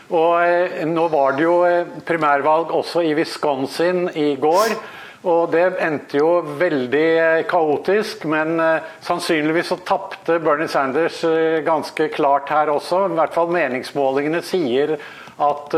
[0.09, 4.73] Og eh, Nå var det jo eh, primærvalg også i Wisconsin i går.
[5.29, 8.57] Og Det endte jo veldig eh, kaotisk, men
[9.05, 11.21] sannsynligvis så tapte Bernie Sanders
[11.65, 13.05] ganske klart her også.
[13.05, 14.97] I hvert fall meningsmålingene sier
[15.39, 15.77] at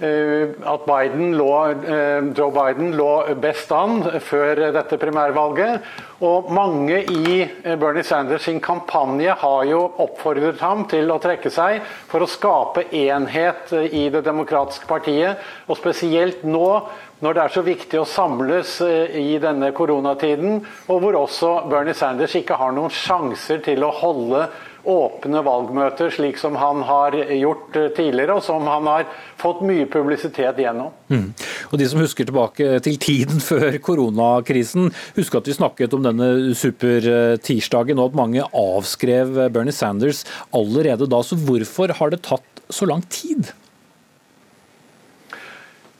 [0.00, 5.84] at Biden lå, eh, Joe Biden lå best an før dette primærvalget.
[6.20, 11.52] Og mange i eh, Bernie Sanders sin kampanje har jo oppfordret ham til å trekke
[11.52, 15.38] seg for å skape enhet i Det demokratiske partiet.
[15.68, 16.80] Og spesielt nå
[17.20, 22.32] når det er så viktig å samles i denne koronatiden, og hvor også Bernie Sanders
[22.38, 24.46] ikke har noen sjanser til å holde
[24.88, 29.06] åpne valgmøter, slik som han har gjort eh, tidligere, og som han har
[29.40, 30.92] fått mye publisitet gjennom.
[31.12, 31.30] Mm.
[31.70, 36.54] Og De som husker tilbake til tiden før koronakrisen, husker at vi snakket om denne
[36.56, 40.24] supertirsdagen, og at mange avskrev Bernie Sanders
[40.56, 41.22] allerede da.
[41.24, 43.52] Så hvorfor har det tatt så lang tid?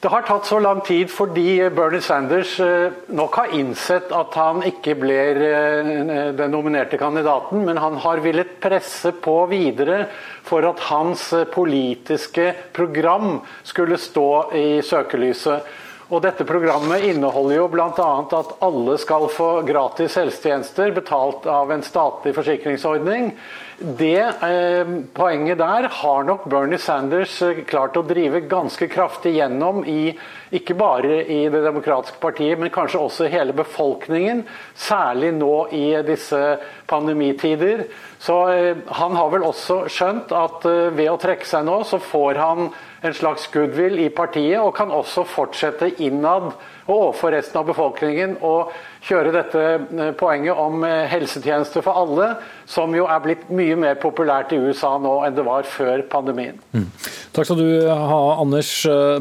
[0.01, 4.63] Det har tatt så lang tid fordi Bernie Sanders eh, nok har innsett at han
[4.65, 5.91] ikke blir eh,
[6.39, 10.07] den nominerte kandidaten, men han har villet presse på videre
[10.49, 15.69] for at hans politiske program skulle stå i søkelyset.
[16.11, 17.91] Og dette Programmet inneholder jo bl.a.
[17.93, 23.35] at alle skal få gratis helsetjenester betalt av en statlig forsikringsordning.
[23.81, 29.81] Det eh, poenget der har nok Bernie Sanders eh, klart å drive ganske kraftig gjennom
[29.89, 30.13] i
[30.53, 34.43] ikke bare i Det demokratiske partiet, men kanskje også hele befolkningen.
[34.77, 36.59] Særlig nå i disse
[36.91, 37.87] pandemitider.
[38.21, 42.03] Så eh, han har vel også skjønt at eh, ved å trekke seg nå, så
[42.05, 42.67] får han
[43.01, 46.51] en slags goodwill i partiet, og kan også fortsette innad
[46.85, 48.43] og overfor resten av befolkningen.
[48.45, 48.75] og
[49.07, 52.33] kjøre dette eh, poenget om eh, helsetjenester for alle,
[52.71, 56.59] som jo er blitt mye mer populært i USA nå enn det var før pandemien.
[56.77, 56.89] Mm.
[57.35, 58.73] Takk skal du ha, Anders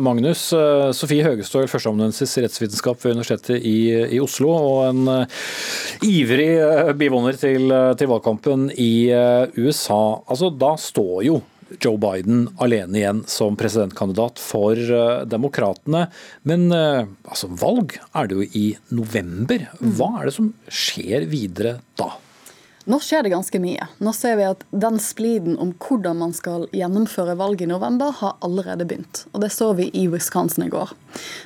[0.01, 0.47] Magnus.
[0.97, 3.77] Sofie Høgestøl, førsteamanuensis i rettsvitenskap ved Universitetet i,
[4.15, 5.27] i, Oslo, og en
[6.05, 6.49] ivrig
[6.97, 9.13] bivåner til, til valgkampen i
[9.61, 10.01] USA.
[10.25, 11.37] Altså, da står jo
[11.77, 16.07] Joe Biden alene igjen som presidentkandidat for uh, Demokratene.
[16.49, 19.69] Men uh, altså, valg er det jo i november.
[19.79, 22.13] Hva er det som skjer videre da?
[22.85, 23.87] Nå skjer det ganske mye.
[23.99, 28.37] Nå ser vi at den spliden om hvordan man skal gjennomføre valget i november, har
[28.45, 29.25] allerede begynt.
[29.33, 30.93] Og det så vi i Wisconsin i går.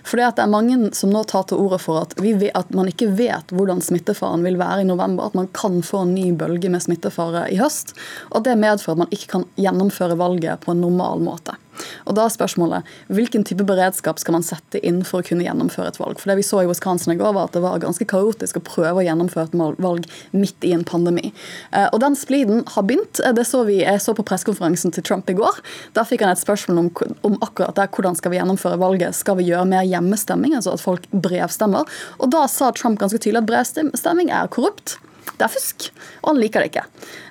[0.06, 3.10] For det er mange som nå tar til orde for at, vi, at man ikke
[3.18, 5.32] vet hvordan smittefaren vil være i november.
[5.32, 7.96] At man kan få en ny bølge med smittefare i høst.
[8.32, 11.58] Og det medfører at man ikke kan gjennomføre valget på en normal måte.
[12.08, 15.94] Og da er spørsmålet hvilken type beredskap skal man sette inn for å kunne gjennomføre
[15.94, 16.20] et valg?
[16.22, 18.66] For det vi så i Wisconsin i går, var at det var ganske kaotisk å
[18.66, 21.32] prøve å gjennomføre et valg midt i en pandemi.
[21.72, 23.22] Eh, og den spliden har begynt.
[23.24, 25.62] Eh, det så vi, Jeg så på pressekonferansen til Trump i går.
[25.98, 26.92] Der fikk han et spørsmål om,
[27.24, 27.90] om akkurat det.
[27.94, 29.18] Hvordan skal vi gjennomføre valget?
[29.18, 31.90] Skal vi gjøre mer hjemmestemming, altså at folk brevstemmer?
[32.20, 34.98] Og da sa Trump ganske tydelig at brevstemming er korrupt.
[35.34, 35.88] Det er fusk,
[36.22, 36.84] og han liker det ikke.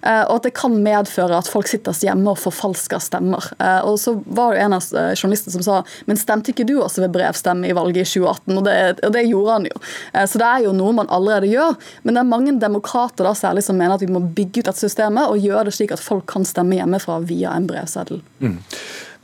[0.02, 3.46] Eh, og at det kan medføre at folk sitter hjemme og forfalsker stemmer.
[3.62, 5.78] Eh, og så var det en av eh, journalistene som sa
[6.08, 8.58] men stemte ikke du også ved brevstemme i valget i 2018?
[8.58, 8.76] Og det,
[9.06, 9.82] og det, gjorde han jo.
[10.26, 11.78] Så det er jo noe man allerede gjør.
[12.02, 14.82] Men det er mange demokrater da særlig som mener at vi må bygge ut dette
[14.82, 18.22] systemet og gjøre det slik at folk kan stemme hjemmefra via en brevseddel.
[18.42, 18.58] Mm.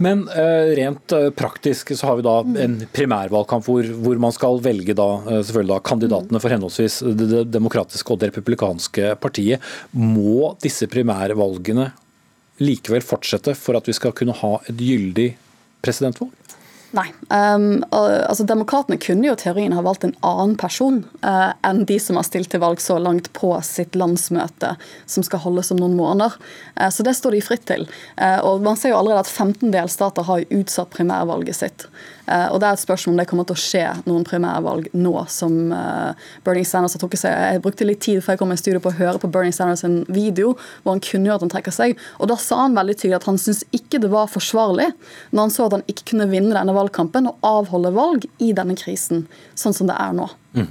[0.03, 4.61] Men uh, rent uh, praktisk så har vi da en primærvalgkamp hvor, hvor man skal
[4.63, 9.65] velge da, uh, selvfølgelig da kandidatene for henholdsvis det demokratiske og det republikanske partiet.
[9.91, 11.91] Må disse primærvalgene
[12.63, 15.33] likevel fortsette for at vi skal kunne ha et gyldig
[15.83, 16.35] presidentvalg?
[16.96, 17.07] Nei.
[17.29, 22.16] Um, altså Demokratene kunne jo teorien ha valgt en annen person uh, enn de som
[22.16, 24.72] har stilt til valg så langt på sitt landsmøte,
[25.05, 26.38] som skal holdes om noen måneder.
[26.81, 27.85] Uh, så det står de fritt til.
[28.16, 31.88] Uh, og Man ser jo allerede at 15 delstater har utsatt primærvalget sitt.
[32.29, 35.14] Eh, og det er et spørsmål om det kommer til å skje noen primærvalg nå
[35.33, 37.37] som eh, Bernie Sanders har trukket seg.
[37.55, 39.85] Jeg brukte litt tid før jeg kom i studio på å høre på Bernie Sanders
[39.88, 41.97] en video hvor han kunne gjøre at han trekker seg.
[42.21, 44.91] Og da sa han veldig tydelig at han syntes ikke det var forsvarlig
[45.33, 48.77] når han så at han ikke kunne vinne denne valgkampen og avholde valg i denne
[48.79, 49.27] krisen,
[49.59, 50.29] sånn som det er nå.
[50.59, 50.69] Mm.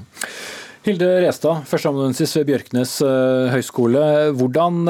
[0.88, 4.04] Hilde Restad, førsteamanuensis ved Bjørknes eh, høgskole.
[4.39, 4.86] Hvordan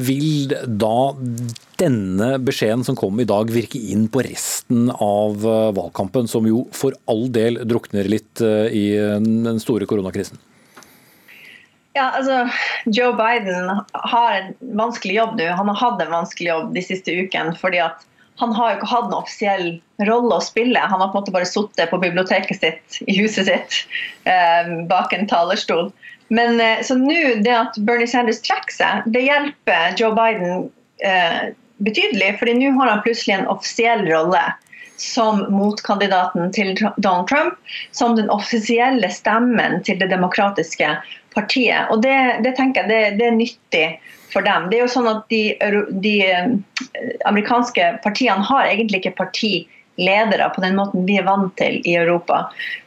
[0.00, 0.96] vil da
[1.80, 6.66] denne beskjeden som kom i dag virke inn på resten av eh, valgkampen, som jo
[6.76, 10.40] for all del drukner litt eh, i den store koronakrisen?
[11.96, 12.42] Ja, altså,
[12.92, 15.46] Joe Biden har en vanskelig jobb nå.
[15.56, 17.56] Han har hatt en vanskelig jobb de siste ukene.
[17.56, 18.04] fordi at
[18.36, 19.68] han har jo ikke hatt en offisiell
[20.04, 20.80] rolle å spille.
[20.80, 23.78] Han har på en måte bare sittet på biblioteket sitt i huset sitt
[24.28, 25.88] eh, bak en talerstol.
[26.28, 30.68] Men eh, så nå, det at Bernie Sanders trekker seg, det hjelper Joe Biden
[31.00, 32.38] eh, betydelig.
[32.38, 34.42] fordi nå har han plutselig en offisiell rolle
[34.96, 37.54] som motkandidaten til Donald Trump,
[37.92, 40.96] som den offisielle stemmen til det demokratiske
[41.34, 41.90] partiet.
[41.90, 43.86] Og det, det tenker jeg det, det, er nyttig
[44.32, 44.70] for dem.
[44.70, 45.42] Det er jo sånn at de,
[46.00, 46.46] de eh,
[47.28, 52.46] amerikanske partiene har egentlig ikke partiledere på den måten vi er vant til i Europa.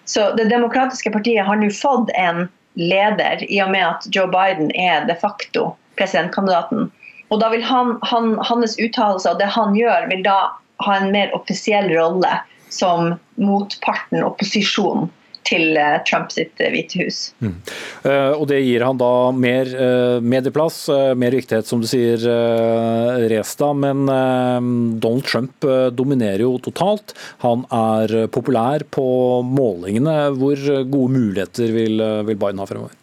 [0.10, 2.47] Så Det demokratiske partiet har nå fått en
[2.80, 6.89] leder, i og med at Joe Biden er de facto presidentkandidaten.
[7.29, 10.39] Og da vil han, han, Hans uttalelser og det han gjør, vil da
[10.85, 12.39] ha en mer offisiell rolle
[12.73, 15.09] som motparten, opposisjonen,
[15.49, 17.19] til uh, Trump sitt uh, hvite hus.
[17.41, 17.55] Mm.
[18.03, 19.71] Uh, og Det gir han da mer
[20.21, 20.81] medieplass,
[21.17, 22.21] mer viktighet, som du sier,
[23.31, 23.71] Resta.
[23.73, 24.05] Men
[25.01, 25.65] Donald Trump
[25.95, 27.15] dominerer jo totalt.
[27.45, 29.07] Han er populær på
[29.47, 30.17] målingene.
[30.37, 32.98] Hvor gode muligheter vil Biden ha fremover?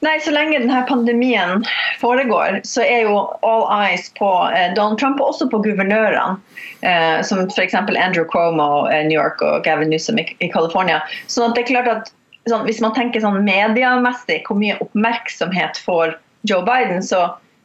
[0.00, 1.64] Nei, Så lenge denne pandemien
[2.00, 6.38] foregår, så er jo all eyes på eh, Donald Trump og også på guvernørene.
[6.86, 7.74] Eh, som f.eks.
[7.74, 11.00] Andrew Cuomo i New York og Gavin Newsom i, i California.
[11.26, 12.12] Sånn at det er klart at
[12.48, 16.14] sånn, Hvis man tenker sånn mediemessig hvor mye oppmerksomhet får
[16.46, 17.24] Joe Biden, så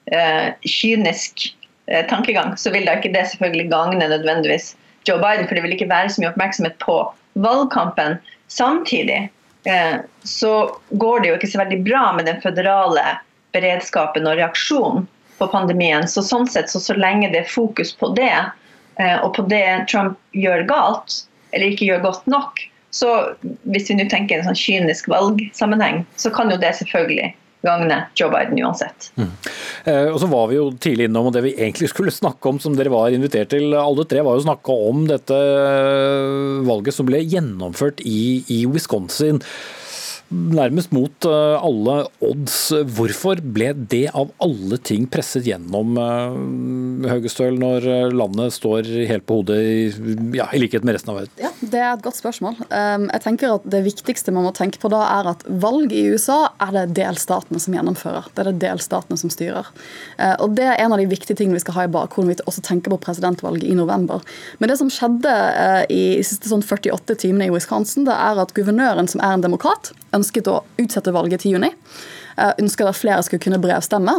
[0.09, 1.45] eh, kynisk
[1.85, 4.73] eh, tankegang, så vil da ikke det selvfølgelig gagne nødvendigvis
[5.05, 5.45] Joe Biden.
[5.45, 6.97] For det vil ikke være så mye oppmerksomhet på
[7.45, 8.17] valgkampen.
[8.49, 9.27] Samtidig
[9.63, 10.53] Eh, så
[10.89, 13.03] går det jo ikke så veldig bra med den føderale
[13.53, 15.07] beredskapen og reaksjonen
[15.37, 16.07] på pandemien.
[16.07, 18.33] Så sånn sett, så, så lenge det er fokus på det,
[19.01, 23.09] eh, og på det Trump gjør galt, eller ikke gjør godt nok, så
[23.73, 27.31] hvis vi nå tenker en sånn kynisk valgsammenheng, så kan jo det selvfølgelig
[27.63, 29.07] gagne Joe Biden uansett.
[29.15, 29.31] Mm.
[29.87, 32.59] Eh, og så var vi jo tidlig innom, og det vi egentlig skulle snakke om,
[32.61, 35.37] som dere var invitert til alle tre, var jo å snakke om dette
[36.67, 39.41] valget som ble gjennomført i, i Wisconsin.
[40.33, 42.57] Nærmest mot eh, alle odds.
[42.95, 45.97] Hvorfor ble det av alle ting presset gjennom
[47.09, 49.59] Haugestøl, når landet står helt på hodet,
[50.35, 51.33] ja, i likhet med resten av verden?
[51.41, 52.57] Ja, Det er et godt spørsmål.
[52.69, 56.05] Um, jeg tenker at Det viktigste man må tenke på da, er at valg i
[56.13, 58.29] USA er det delstatene som gjennomfører.
[58.33, 59.69] Det er det delstatene som styrer.
[60.43, 62.63] Og Det er en av de viktige tingene vi skal ha i bakhodet vi også
[62.65, 64.23] tenker på presidentvalget i november.
[64.59, 65.33] Men det som skjedde
[65.91, 69.45] i de siste sånn 48 timene i Wisconsin, det er at guvernøren, som er en
[69.45, 69.91] demokrat,
[70.23, 71.73] ønsket å utsette valget til juni.
[72.37, 74.15] Eh, ønsket at flere skulle kunne brevstemme.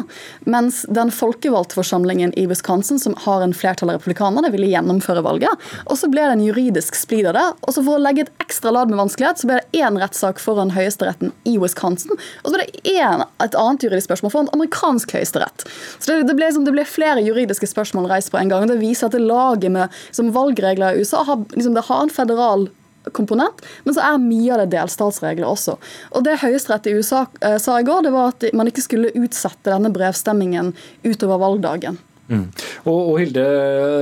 [0.46, 5.64] Mens den folkevalgte forsamlingen i Wisconsin, som har en flertall av republikanerne, ville gjennomføre valget.
[5.88, 7.46] Og så ble det en juridisk splid av det.
[7.66, 10.42] Og så for å legge et ekstra lad med vanskelighet, så ble det én rettssak
[10.42, 12.14] foran høyesteretten i Wisconsin.
[12.44, 15.66] Og så ble det en, et annet juridisk spørsmål foran amerikansk høyesterett.
[15.98, 18.68] Så det, det, ble, liksom, det, ble, flere juridiske spørsmål reist på en gang.
[18.70, 22.68] Det viser at det laget med valgregler i USA har, liksom, det har en federal
[23.12, 25.76] komponent, men så er mye av det delstatsregler også.
[26.14, 29.12] Og Det Høyesterett i USA eh, sa i går, det var at man ikke skulle
[29.18, 30.72] utsette denne brevstemmingen
[31.04, 31.98] utover valgdagen.
[32.24, 32.46] Mm.
[32.88, 33.44] Og, og, Hilde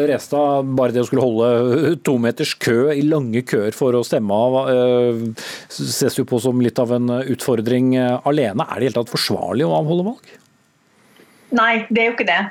[0.07, 4.30] Restad, bare det å skulle holde to meters kø i lange køer for å stemme
[4.30, 5.24] av, eh,
[5.74, 8.68] ses jo på som litt av en utfordring alene.
[8.68, 10.34] Er det i hele tatt forsvarlig å avholde valg?
[11.53, 12.42] Nei, det er jo ikke det.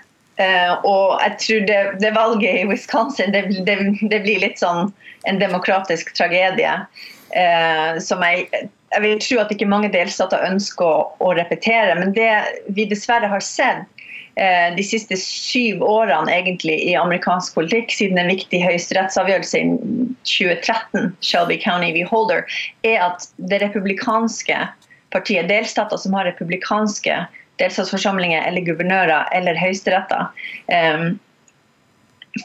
[0.42, 3.78] Uh, og jeg tror det, det, valget i Wisconsin det, det,
[4.10, 4.90] det, blir litt sånn
[5.30, 6.72] en demokratisk tragedie.
[7.36, 8.48] Uh, som jeg,
[8.96, 11.94] jeg vil tro at ikke mange delstater ønsker å, å repetere.
[12.00, 12.32] Men det
[12.74, 13.86] vi dessverre har sett
[14.40, 19.76] uh, de siste syv årene egentlig i amerikansk politikk, siden en viktig høyesterettsavgjørelse i
[20.26, 22.08] 2013, Shelby County v.
[22.10, 22.48] Holder,
[22.88, 24.64] er at det republikanske
[25.12, 27.20] partiet, delstater som har republikanske
[27.62, 30.28] delstatsforsamlinger eller guvernører eller høyesteretter
[30.74, 31.12] eh,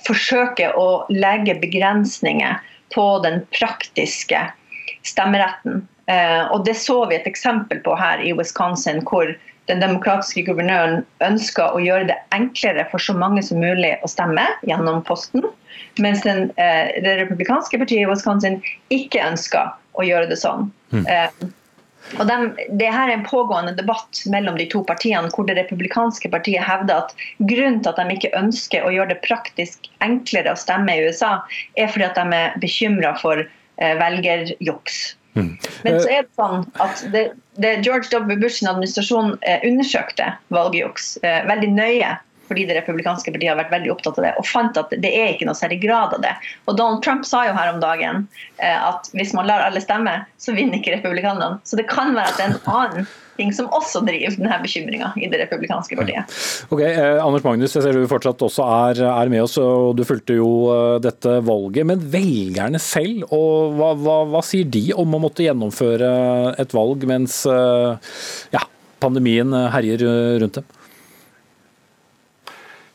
[0.06, 2.62] forsøker å legge begrensninger
[2.94, 4.46] på den praktiske
[5.06, 5.84] stemmeretten.
[6.06, 9.34] Eh, og Det så vi et eksempel på her i Wisconsin, hvor
[9.66, 14.44] den demokratiske guvernøren ønska å gjøre det enklere for så mange som mulig å stemme
[14.68, 15.42] gjennom posten,
[15.98, 18.60] mens den, eh, det republikanske partiet i Wisconsin
[18.94, 20.70] ikke ønska å gjøre det sånn.
[20.92, 21.06] Mm.
[21.10, 21.48] Eh,
[22.14, 22.36] og de,
[22.78, 27.04] det her er en pågående debatt mellom de to partiene, hvor det republikanske partiet hevder
[27.04, 31.07] at grunnen til at de ikke ønsker å gjøre det praktisk enklere å stemme i
[31.07, 31.38] USA,
[31.76, 35.00] er fordi at de er bekymra for eh, velgerjuks.
[35.36, 35.50] Mm.
[35.84, 37.24] Men så er det sånn at det,
[37.61, 38.38] det George W.
[38.40, 42.14] Bush' administrasjon eh, undersøkte valgjuks eh, veldig nøye
[42.49, 45.34] fordi det republikanske partiet har vært veldig opptatt av det, og fant at det er
[45.34, 46.32] ikke noe særlig grad av det.
[46.66, 48.24] Og Donald Trump sa jo her om dagen
[48.62, 51.61] eh, at hvis man lar alle stemme, så vinner ikke republikanerne.
[51.66, 55.11] Så det kan være at det er en annen ting som også driver denne bekymringa
[55.20, 56.36] i det republikanske partiet.
[56.72, 60.05] Ok, eh, Anders Magnus, jeg ser du fortsatt også er, er, med oss, og du
[60.09, 61.86] fulgte jo uh, dette valget.
[61.88, 66.11] Men velgerne selv, og hva, hva, hva, sier de om å måtte gjennomføre
[66.62, 67.97] et valg mens uh,
[68.55, 68.64] ja,
[69.03, 70.07] pandemien herjer
[70.42, 70.75] rundt dem?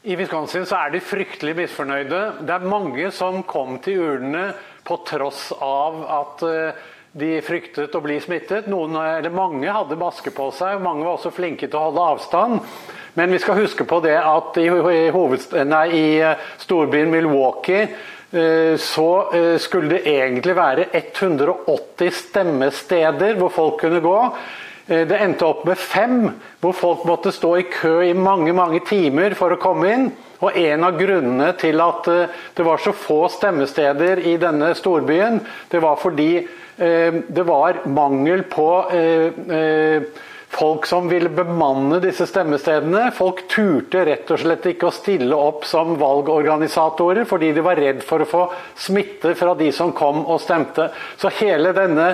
[0.01, 2.19] I Wisconsin så er de fryktelig misfornøyde.
[2.41, 4.47] Det er mange som kom til urnene
[4.87, 6.79] på tross av at eh,
[7.21, 8.65] de fryktet å bli smittet.
[8.71, 8.97] Noen,
[9.35, 12.65] mange hadde maske på seg, mange var også flinke til å holde avstand.
[13.13, 18.73] Men vi skal huske på det at i, i, nei, i eh, storbyen Milwaukee eh,
[18.81, 19.09] så
[19.61, 24.17] skulle det egentlig være 180 stemmesteder hvor folk kunne gå.
[24.87, 26.29] Eh, det endte opp med fem,
[26.61, 30.09] hvor folk måtte stå i kø i mange mange timer for å komme inn.
[30.41, 35.39] Og En av grunnene til at eh, det var så få stemmesteder i denne storbyen,
[35.69, 38.69] det var fordi eh, det var mangel på
[40.51, 43.05] folk som ville bemanne disse stemmestedene.
[43.15, 48.03] Folk turte rett og slett ikke å stille opp som valgorganisatorer, fordi de var redd
[48.03, 48.41] for å få
[48.75, 50.89] smitte fra de som kom og stemte.
[51.21, 52.09] Så hele denne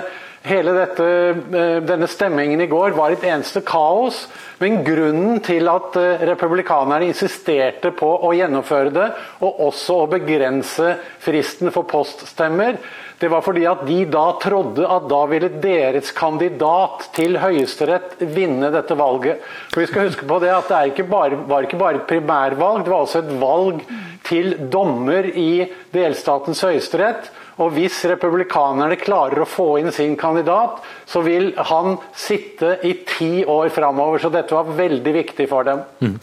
[0.48, 1.06] Hele dette,
[1.52, 4.22] eh, denne stemmingen i går var et eneste kaos.
[4.62, 9.08] Men grunnen til at eh, republikanerne insisterte på å gjennomføre det,
[9.44, 12.80] og også å begrense fristen for poststemmer,
[13.18, 18.70] det var fordi at de da trodde at da ville deres kandidat til Høyesterett vinne
[18.72, 19.42] dette valget.
[19.72, 22.86] For vi skal huske på det at det ikke bare, var ikke bare et primærvalg,
[22.86, 23.82] det var også et valg
[24.28, 27.28] til dommer i delstatens høyesterett.
[27.58, 33.44] Og hvis republikanerne klarer å få inn sin kandidat, så vil han sitte i ti
[33.44, 34.22] år framover.
[34.22, 35.82] Så dette var veldig viktig for dem.
[36.00, 36.18] Mm.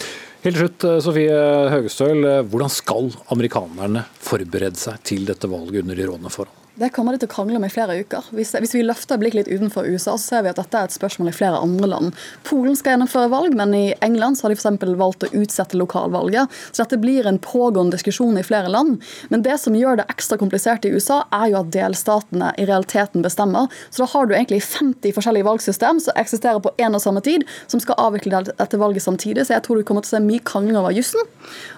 [0.45, 1.39] Helt slutt, eh, Sofie
[1.73, 2.21] Høgestøl.
[2.23, 6.64] Eh, hvordan skal amerikanerne forberede seg til dette valget under de rådende forhold?
[6.75, 8.25] Det kommer de til å krangle om i flere uker.
[8.35, 11.29] Hvis, vi løfter blikket litt utenfor USA, så ser vi at dette er et spørsmål
[11.31, 12.17] i flere andre land.
[12.43, 14.83] Polen skal gjennomføre valg, men i England så har de f.eks.
[14.99, 16.51] valgt å utsette lokalvalget.
[16.71, 18.99] Så dette blir en pågående diskusjon i flere land.
[19.31, 23.23] Men det som gjør det ekstra komplisert i USA, er jo at delstatene i realiteten
[23.23, 23.71] bestemmer.
[23.87, 27.47] Så da har du egentlig 50 forskjellige valgsystem som eksisterer på én og samme tid,
[27.71, 29.47] som skal avvikle dette valget samtidig.
[29.47, 31.23] Så jeg tror du kommer til å se mye krangling over jussen,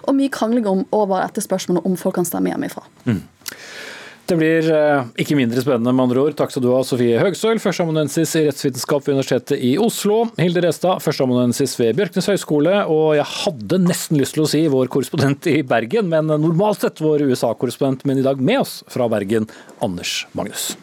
[0.09, 2.81] og mye krangling over dette spørsmålet om folk kan stemme hjemmefra.
[3.05, 3.21] Mm.
[4.27, 6.33] Det blir eh, ikke mindre spennende, med andre ord.
[6.35, 10.25] Takk skal du ha, Sofie Høgsøl, førsteamanuensis i rettsvitenskap ved Universitetet i Oslo.
[10.35, 12.81] Hilde Restad, førsteamanuensis ved Bjørknes høgskole.
[12.91, 16.99] Og jeg hadde nesten lyst til å si vår korrespondent i Bergen, men normalt sett
[17.03, 19.47] vår USA-korrespondent, men i dag med oss fra Bergen,
[19.79, 20.73] Anders Magnus.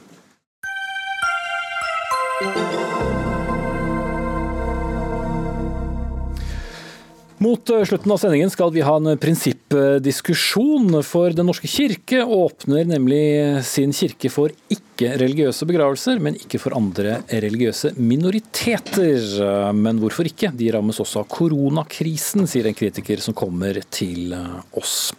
[7.43, 12.87] Mot eh, slutten av sendingen skal vi ha en prinsippdiskusjon, for Den norske kirke åpner
[12.87, 13.25] nemlig
[13.67, 19.73] sin kirke for ikke-religiøse begravelser, men ikke for andre religiøse minoriteter.
[19.75, 20.53] Men hvorfor ikke?
[20.55, 24.37] De rammes også av koronakrisen, sier en kritiker som kommer til
[24.79, 25.11] oss.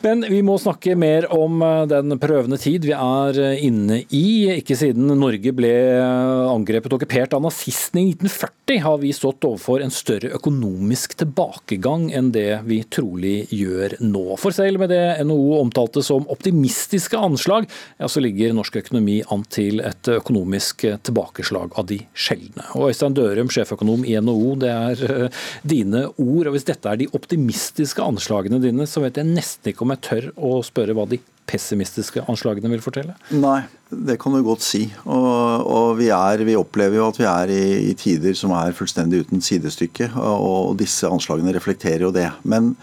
[0.00, 4.48] Men vi må snakke mer om eh, den prøvende tid vi er eh, inne i.
[4.56, 9.44] Ikke siden Norge ble eh, angrepet og okkupert av nazistene i 1940 har vi stått
[9.44, 14.38] overfor en større økonomisk tilbakegang enn det vi trolig gjør nå.
[14.40, 17.68] For selv med det NHO omtalte som optimistiske anslag,
[18.00, 22.70] ja, så ligger norsk økonomi an til et økonomisk tilbakeslag av de sjeldne.
[22.78, 25.36] Og Øystein Dørum, sjeføkonom i NHO, det er
[25.76, 26.46] dine ord.
[26.46, 29.96] og Hvis dette er de optimistiske anslagene dine, så vet jeg nesten ikke om om
[29.96, 31.18] jeg tør å spørre hva de
[31.50, 33.16] pessimistiske anslagene vil fortelle?
[33.34, 34.84] Nei, det kan du godt si.
[35.02, 38.76] Og, og vi, er, vi, opplever jo at vi er i, i, tider som er
[38.76, 40.12] fullstendig uten sidestykke.
[40.14, 42.28] Og disse anslagene reflekterer jo det.
[42.46, 42.76] Men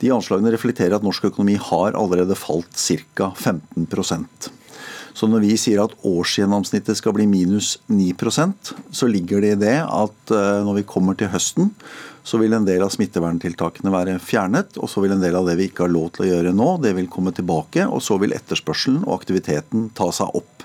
[0.00, 3.32] de anslagene reflekterer at norsk økonomi har allerede falt ca.
[3.36, 4.52] 15%
[5.14, 9.76] så når vi sier at årsgjennomsnittet skal bli minus 9% så ligger det i det
[9.84, 11.70] at eh, når vi kommer til høsten,
[12.24, 14.78] så vil en del av smitteverntiltakene være fjernet.
[14.80, 16.70] Og så vil en del av det vi ikke har lov til å gjøre nå,
[16.80, 17.84] det vil komme tilbake.
[17.84, 20.64] Og så vil etterspørselen og aktiviteten ta seg opp.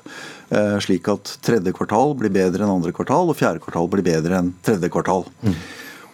[0.50, 4.40] Eh, slik at tredje kvartal blir bedre enn andre kvartal, og fjerde kvartal blir bedre
[4.40, 5.28] enn tredje kvartal.
[5.44, 5.60] Mm.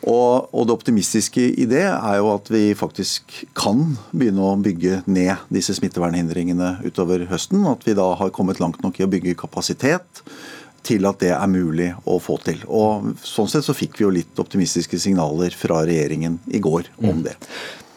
[0.06, 5.00] Og, og, det optimistiske i det er jo at vi faktisk kan begynne å bygge
[5.10, 7.64] ned disse smittevernhindringene utover høsten.
[7.70, 10.26] At vi da har kommet langt nok i å bygge kapasitet
[10.86, 12.62] til at det er mulig å få til.
[12.68, 17.20] Og Sånn sett så fikk vi jo litt optimistiske signaler fra regjeringen i går om
[17.20, 17.24] mm.
[17.26, 17.36] det.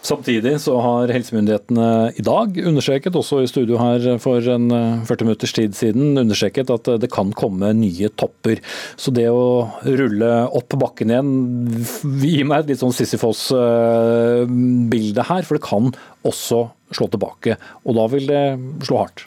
[0.08, 5.24] Samtidig så har helsemyndighetene i dag understreket, også i studio her for en 40 eh,
[5.26, 8.56] minutters tid siden, understreket at det kan komme nye topper.
[8.96, 11.32] Så det å rulle opp bakken igjen
[12.22, 15.84] gir meg et litt sånn Sisyfos-bilde her, for det kan
[16.28, 16.58] også
[16.94, 17.52] slå tilbake.
[17.84, 18.44] Og da vil det
[18.86, 19.20] slå hardt.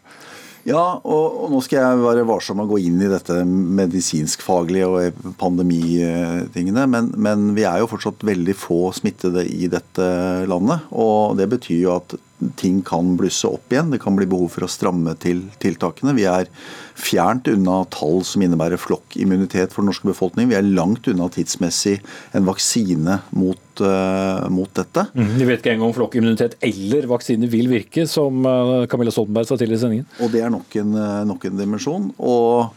[0.68, 4.90] Ja, og, og, nå skal jeg være varsom med å gå inn i dette medisinskfaglige
[4.90, 6.86] og pandemitingene.
[6.92, 10.10] Men, men vi er jo fortsatt veldig få smittede i dette
[10.50, 10.86] landet.
[10.94, 12.18] Og det betyr jo at
[12.60, 13.92] ting kan blusse opp igjen.
[13.94, 16.16] Det kan bli behov for å stramme til tiltakene.
[16.18, 16.50] Vi er
[16.98, 20.50] fjernt unna tall som innebærer flokkimmunitet for den norske befolkning.
[20.52, 22.00] Vi er langt unna tidsmessig
[22.38, 25.08] en vaksine mot, uh, mot dette.
[25.14, 29.50] Mm, vi vet ikke engang om flokkimmunitet eller vaksine vil virke, som uh, Camilla Stoltenberg
[29.50, 30.12] sa tidligere i sendingen.
[30.22, 32.12] Og det er nok en, uh, nok en dimensjon.
[32.18, 32.70] og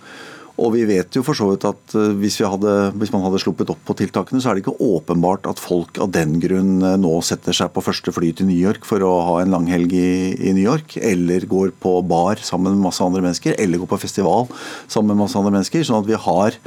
[0.55, 3.73] og vi vet jo for så vidt at hvis, hvis, hadde, hvis, man hadde sluppet
[3.73, 7.13] opp på tiltakene, så er det ikke åpenbart at folk av den grunn eh, nå
[7.27, 10.55] setter seg på første fly til New York for å ha en langhelg i, i
[10.55, 14.47] New York, eller går på bar sammen med masse andre mennesker, eller går på festival
[14.87, 15.87] sammen med masse andre mennesker.
[15.87, 16.59] Sånn at vi har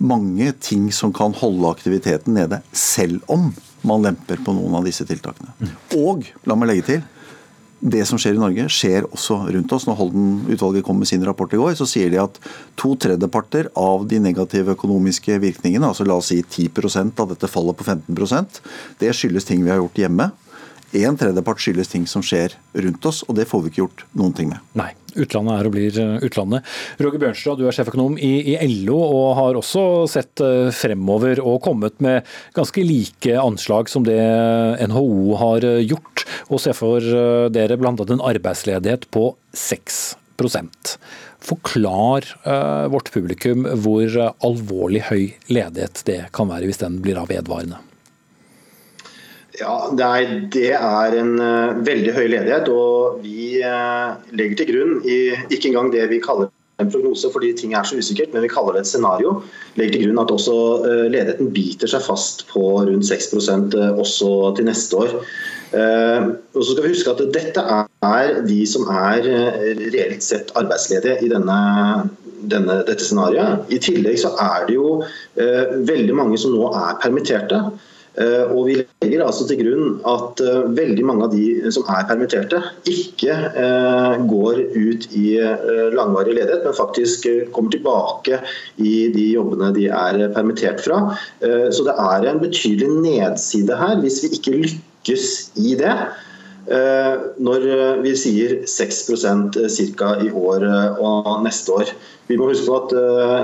[0.00, 3.52] mange ting som kan holde aktiviteten nede, selv om
[3.84, 5.52] man lemper på noen av disse tiltakene.
[5.60, 5.74] Mm.
[6.00, 7.04] Og, la meg legge til,
[7.80, 9.86] det som skjer i Norge, skjer også rundt oss.
[9.88, 12.38] Når Holden-utvalget kom med sin rapport i går, så sier de at
[12.80, 17.76] to tredjeparter av de negative økonomiske virkningene, altså la oss si 10% av dette fallet
[17.76, 18.60] på 15%
[19.00, 20.30] det skyldes ting vi har gjort hjemme.
[20.94, 24.34] En tredjepart skyldes ting som skjer rundt oss, og det får vi ikke gjort noen
[24.36, 24.62] ting med.
[24.78, 26.68] Nei, utlandet er og blir eh, utlandet.
[27.02, 31.58] Roger Bjørnstad, du er sjeføkonom i, i LO og har også sett eh, fremover og
[31.66, 32.22] kommet med
[32.54, 34.20] ganske like anslag som det
[34.86, 37.02] NHO har eh, gjort, og ser for
[37.50, 37.90] dere bl.a.
[37.90, 40.04] en arbeidsledighet på 6
[41.44, 42.26] Forklar
[42.90, 47.78] vårt publikum hvor alvorlig høy ledighet det kan være hvis den blir av vedvarende.
[49.60, 52.68] Ja, er, det er en uh, veldig høy ledighet.
[52.74, 55.18] Og vi uh, legger til grunn i,
[55.54, 56.50] ikke engang det vi kaller
[56.82, 59.36] en prognose fordi ting er så usikkert, men vi kaller det et scenario.
[59.78, 64.70] Legger til grunn at også uh, ledigheten biter seg fast på rundt 6% også til
[64.70, 65.18] neste år.
[65.74, 67.62] Og så skal vi huske at Dette
[68.06, 69.24] er de som er
[69.80, 71.56] reelt sett arbeidsledige i denne,
[72.46, 73.66] denne, dette scenarioet.
[73.74, 75.00] I tillegg så er det jo
[75.34, 77.58] veldig mange som nå er permitterte.
[78.14, 82.06] Eh, og Vi legger altså til grunn at eh, veldig mange av de som er
[82.06, 82.60] permitterte,
[82.90, 85.26] ikke eh, går ut i
[85.94, 88.40] langvarig ledighet, men faktisk kommer tilbake
[88.78, 91.00] i de jobbene de er permittert fra.
[91.40, 95.28] Så det er en betydelig nedside her hvis vi ikke lykkes
[95.60, 95.94] i det.
[96.64, 100.14] Eh, når eh, vi sier 6 eh, ca.
[100.24, 100.64] i år
[100.96, 101.90] og neste år.
[102.24, 102.92] Vi må huske på at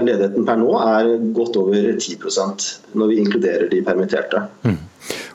[0.06, 4.40] ledigheten per nå er godt over 10% når vi inkluderer de permitterte.
[4.64, 4.78] Mm.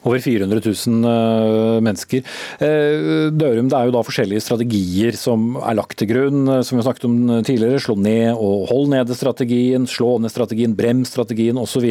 [0.06, 2.26] Over 400 000 mennesker.
[2.58, 7.08] Dørum, det er jo da forskjellige strategier som er lagt til grunn, som vi snakket
[7.10, 7.16] om
[7.46, 7.82] tidligere.
[7.86, 11.90] Slå ned og hold nede-strategien, slå ned-strategien, brems-strategien osv.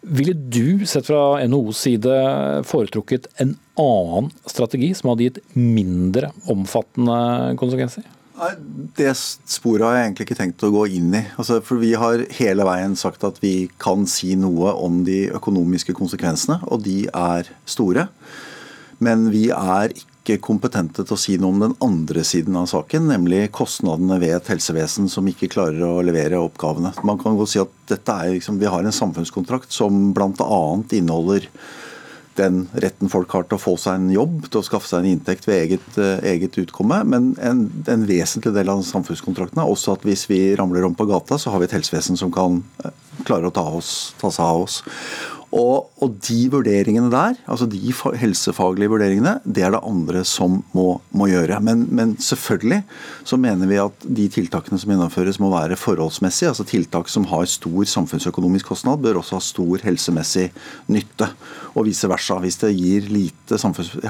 [0.00, 2.14] Ville du, sett fra NHOs side,
[2.64, 7.18] foretrukket en annen strategi som hadde gitt mindre omfattende
[7.60, 8.06] konsekvenser?
[8.40, 8.52] Nei,
[8.96, 11.24] Det sporet har jeg egentlig ikke tenkt å gå inn i.
[11.36, 15.92] Altså, for Vi har hele veien sagt at vi kan si noe om de økonomiske
[15.92, 18.08] konsekvensene, og de er store.
[19.00, 22.68] Men vi er ikke ikke kompetente til å si noe om den andre siden av
[22.70, 26.94] saken, nemlig kostnadene ved et helsevesen som ikke klarer å levere oppgavene.
[27.06, 27.94] Man kan godt si at
[28.30, 30.60] liksom, Vi har en samfunnskontrakt som bl.a.
[30.92, 31.48] inneholder
[32.38, 35.10] den retten folk har til å få seg en jobb, til å skaffe seg en
[35.16, 37.02] inntekt ved eget, uh, eget utkomme.
[37.04, 41.08] Men en, en, vesentlig del av samfunnskontrakten er også at hvis vi ramler om på
[41.10, 42.94] gata, så har vi et helsevesen som kan uh,
[43.26, 44.80] klare å ta, oss, ta seg av oss.
[45.50, 47.78] Og, og, de vurderingene der, altså de
[48.20, 51.58] helsefaglige vurderingene, det er det andre som må, må gjøre.
[51.66, 52.84] Men, men, selvfølgelig
[53.26, 56.52] så mener vi at de tiltakene som gjennomføres må være forholdsmessige.
[56.52, 60.46] Altså tiltak som har stor samfunnsøkonomisk kostnad, bør også ha stor helsemessig
[60.94, 61.32] nytte.
[61.74, 62.38] Og vice versa.
[62.38, 63.58] Hvis det gir lite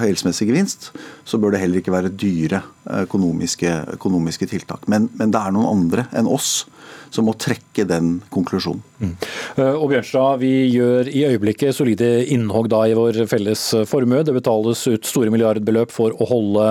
[0.03, 0.91] helsemessig gevinst,
[1.25, 2.61] så bør det heller ikke være dyre
[3.07, 4.85] økonomiske, økonomiske tiltak.
[4.93, 6.67] Men, men det er noen andre enn oss
[7.11, 8.85] som må trekke den konklusjonen.
[9.01, 9.15] Mm.
[9.57, 14.23] Eh, og Bjørnstad, vi gjør i øyeblikket solide innhogg da i vår felles formue.
[14.27, 16.67] Det betales ut store milliardbeløp for å holde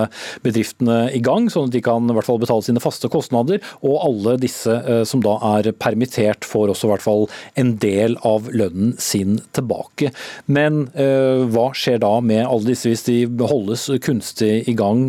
[0.46, 3.64] bedriftene i gang, sånn at de kan i hvert fall betale sine faste kostnader.
[3.82, 7.28] Og alle disse eh, som da er permittert får også i hvert fall
[7.60, 10.14] en del av lønnen sin tilbake.
[10.46, 13.20] Men eh, hva skjer da med alle disse hvis de
[13.50, 15.08] holdes kunstig i gang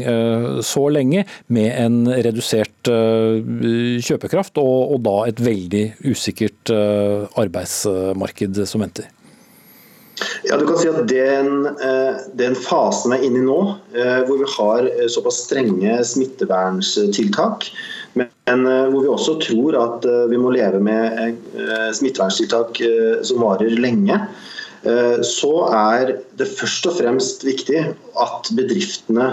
[0.64, 7.09] så lenge med en redusert kjøpekraft, og, og da et veldig usikkert eh,
[7.40, 9.08] arbeidsmarked som venter?
[10.44, 13.60] Ja, du kan si at Den, eh, den fasen vi er inne i nå,
[13.94, 17.70] eh, hvor vi har såpass strenge smitteverntiltak,
[18.18, 21.36] men hvor vi også tror at vi må leve med
[21.94, 22.80] smitteverntiltak
[23.22, 24.16] som varer lenge,
[25.22, 27.84] så er det først og fremst viktig
[28.18, 29.28] at bedriftene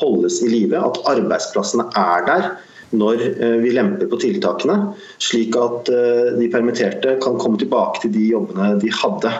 [0.00, 2.48] holdes i live, at arbeidsplassene er der
[2.96, 8.14] når eh, vi lemper på tiltakene, slik at eh, de permitterte kan komme tilbake til
[8.14, 9.32] de jobbene de hadde.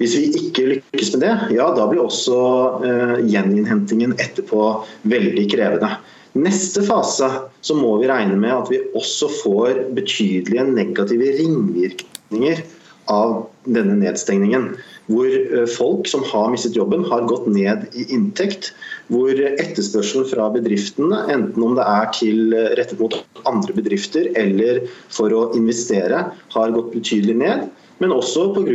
[0.00, 2.38] Hvis vi ikke lykkes med det, ja da blir også
[2.82, 4.64] uh, gjeninnhentingen etterpå
[5.06, 5.92] veldig krevende.
[6.34, 7.28] Neste fase
[7.62, 12.64] så må vi regne med at vi også får betydelige negative ringvirkninger
[13.12, 14.72] av denne nedstengningen.
[15.12, 15.36] Hvor
[15.70, 18.72] folk som har mistet jobben, har gått ned i inntekt
[19.12, 24.82] hvor etterspørselen fra bedriftene, enten om det er til eh, rettet mot andre bedrifter eller
[25.12, 27.68] for å investere, har gått betydelig ned.
[28.02, 28.72] Men også pga.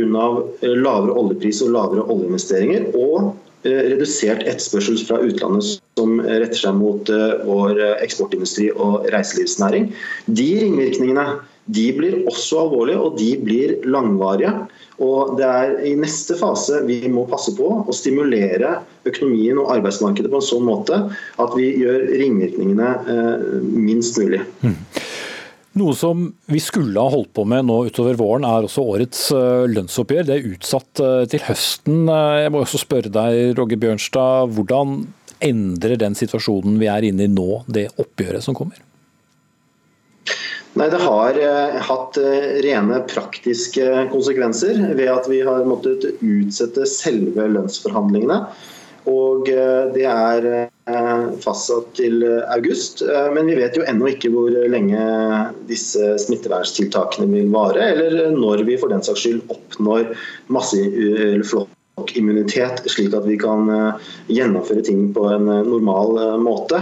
[0.62, 2.88] Eh, lavere oljepris og lavere oljeinvesteringer.
[2.94, 3.32] Og
[3.66, 7.10] eh, redusert etterspørsel fra utlandet som retter seg mot
[7.48, 9.90] vår eksportindustri og reiselivsnæring.
[10.30, 11.26] De ringvirkningene
[11.68, 14.54] de blir også alvorlige, og de blir langvarige.
[15.04, 20.30] Og Det er i neste fase vi må passe på å stimulere økonomien og arbeidsmarkedet
[20.32, 20.98] på en sånn måte
[21.38, 24.42] at vi gjør ringvirkningene eh, minst mulig.
[24.64, 24.74] Mm.
[25.78, 29.68] Noe som vi skulle ha holdt på med nå utover våren, er også årets eh,
[29.70, 30.26] lønnsoppgjør.
[30.26, 32.02] Det er utsatt eh, til høsten.
[32.10, 35.02] Jeg må også spørre deg, Roger Bjørnstad, hvordan
[35.44, 38.80] endrer den situasjonen vi er inne i nå, det oppgjøret som kommer?
[40.78, 46.86] Nei, Det har eh, hatt eh, rene praktiske konsekvenser ved at vi har måttet utsette
[46.86, 48.44] selve lønnsforhandlingene.
[49.10, 50.50] Og eh, Det er
[51.44, 53.02] fastsatt til august,
[53.34, 55.02] men vi vet jo ennå ikke hvor lenge
[55.68, 60.14] disse smitteverntiltakene vil vare, eller når vi for den saks skyld oppnår
[60.48, 60.80] masse,
[61.98, 63.68] flokkimmunitet, slik at vi kan
[64.30, 66.80] gjennomføre ting på en normal måte.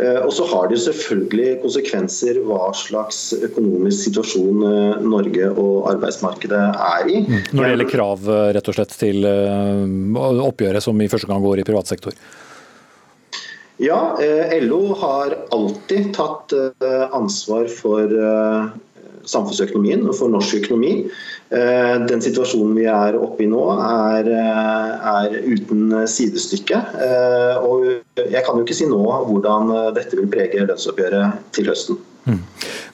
[0.00, 4.62] Og så har det selvfølgelig konsekvenser hva slags økonomisk situasjon
[5.04, 7.18] Norge og arbeidsmarkedet er i.
[7.26, 7.34] Mm.
[7.52, 11.66] Når det gjelder krav rett og slett til oppgjøret som i første gang går i
[11.68, 12.16] privat sektor?
[13.82, 14.14] Ja,
[14.62, 16.56] LO har alltid tatt
[17.12, 18.16] ansvar for
[19.28, 20.92] samfunnsøkonomien og for norsk økonomi.
[21.52, 26.78] Eh, den situasjonen vi er oppe i nå, er, eh, er, uten sidestykke.
[27.06, 27.84] Eh, og
[28.16, 32.00] jeg kan jo ikke si nå hvordan dette vil prege lønnsoppgjøret til høsten.
[32.22, 32.38] Mm.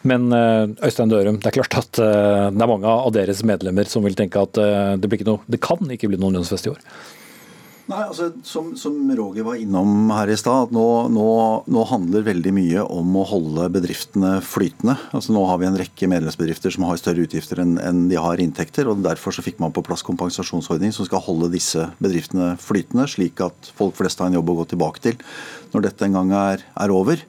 [0.09, 0.33] Men
[0.81, 4.41] Øystein Dørum, det er klart at det er mange av deres medlemmer som vil tenke
[4.41, 6.81] at det, noe, det kan ikke bli noen lønnsfest i år?
[7.89, 11.29] Nei, altså, som, som, Roger var innom her i stad, nå, nå,
[11.73, 14.99] nå, handler veldig mye om å holde bedriftene flytende.
[15.17, 18.43] Altså, nå har vi en rekke medlemsbedrifter som har større utgifter enn, enn de har
[18.45, 18.91] inntekter.
[18.93, 23.41] og Derfor så fikk man på plass kompensasjonsordning som skal holde disse bedriftene flytende, slik
[23.47, 25.17] at folk flest har en jobb å gå tilbake til
[25.73, 27.25] når dette en gang er, er over.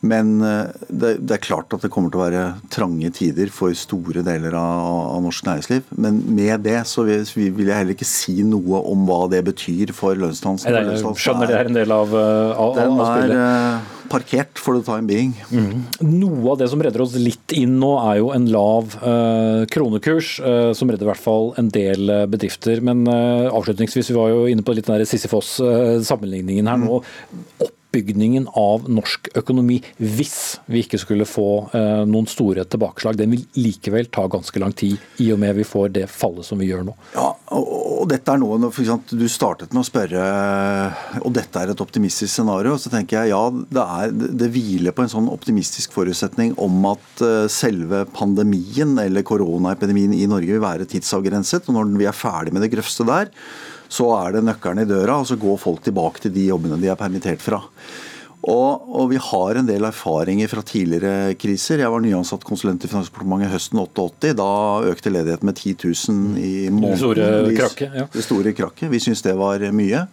[0.00, 3.74] Men eh, det, det, er klart at det kommer til å være trange tider for
[3.76, 5.94] store deler av, av norsk næringsliv.
[6.00, 9.92] Men med det så vil, vil, jeg heller ikke si noe om hva det betyr
[9.96, 10.72] for lønnsdansen.
[10.72, 13.36] Jeg skjønner det er en del av, eh, av, Den av spillet.
[13.36, 15.34] Er eh, parkert for the time being.
[15.52, 15.82] Mm.
[16.08, 20.32] Noe av det som redder oss litt inn nå, er jo en lav uh, kronekurs,
[20.42, 22.80] uh, som redder i hvert fall en del bedrifter.
[22.82, 27.02] Men avslutningsvis, vi var jo inne på litt den Sisyfos-sammenligningen her nå.
[27.60, 33.18] Opp oppbygningen av norsk økonomi hvis vi ikke skulle få eh, noen store tilbakeslag.
[33.18, 36.60] Den vil likevel ta ganske lang tid, i og med vi får det fallet som
[36.60, 36.94] vi gjør nå.
[37.16, 40.22] Ja, og dette er noe, for eksempel, Du startet med å spørre
[41.20, 42.76] og dette er et optimistisk scenario.
[42.78, 47.24] Så tenker jeg ja, det, er, det hviler på en sånn optimistisk forutsetning om at
[47.26, 51.68] eh, selve pandemien eller koronaepidemien i Norge vil være tidsavgrenset.
[51.68, 53.34] og Når vi er ferdig med det grøvste der,
[53.90, 56.90] så er det nøkkelen i døra, og så går folk tilbake til de jobbene de
[56.92, 57.58] er permittert fra.
[58.40, 61.82] Og, og, vi har en del erfaringer fra tidligere kriser.
[61.82, 64.32] Jeg var nyansatt konsulent i Finansdepartementet høsten 88.
[64.38, 64.52] Da
[64.88, 66.94] økte ledigheten med 10 000 i måneden.
[66.94, 68.06] Det store krakket, ja.
[68.14, 68.88] Det store krakket.
[68.94, 70.06] Vi syntes det var mye.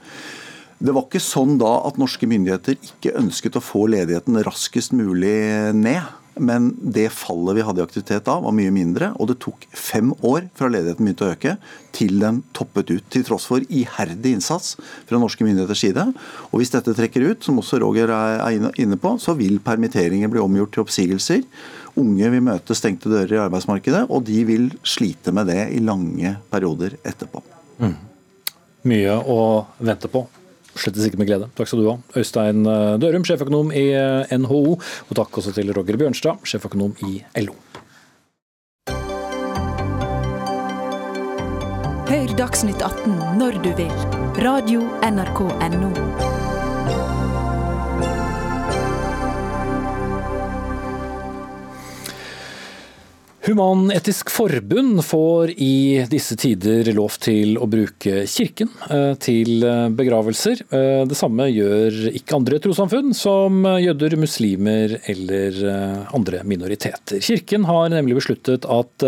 [0.78, 5.38] Det var ikke sånn da at norske myndigheter ikke ønsket å få ledigheten raskest mulig
[5.74, 6.04] ned.
[6.40, 9.12] Men det fallet vi hadde i aktivitet da, var mye mindre.
[9.18, 11.56] Og det tok fem år fra ledigheten begynte å øke,
[11.98, 13.06] til den toppet ut.
[13.14, 14.76] Til tross for iherdig innsats
[15.10, 16.06] fra norske myndigheters side.
[16.52, 20.44] Og hvis dette trekker ut, som også Roger er inne på, så vil permitteringer bli
[20.44, 21.46] omgjort til oppsigelser.
[21.98, 26.38] Unge vil møte stengte dører i arbeidsmarkedet, og de vil slite med det i lange
[26.52, 27.42] perioder etterpå.
[27.82, 27.96] Mm.
[28.88, 29.40] Mye å
[29.82, 30.28] vente på
[30.82, 31.50] slett ikke med glede.
[31.58, 31.98] Takk skal du ha.
[32.20, 37.22] Øystein eh, Dørum, sjeføkonom i eh, NHO, og takk også til Roger Bjørnstad, sjeføkonom i
[37.44, 37.58] LO.
[42.08, 43.92] Hør Dagsnytt 18 når du vil.
[44.46, 46.27] Radio NRK Radio.nrk.no.
[53.48, 60.66] Human-Etisk Forbund får i disse tider lov til å bruke kirken eh, til eh, begravelser.
[60.68, 65.62] Eh, det samme gjør ikke andre trossamfunn, som jøder, muslimer eller
[66.18, 67.22] andre minoriteter.
[67.24, 69.06] Kirken har nemlig besluttet at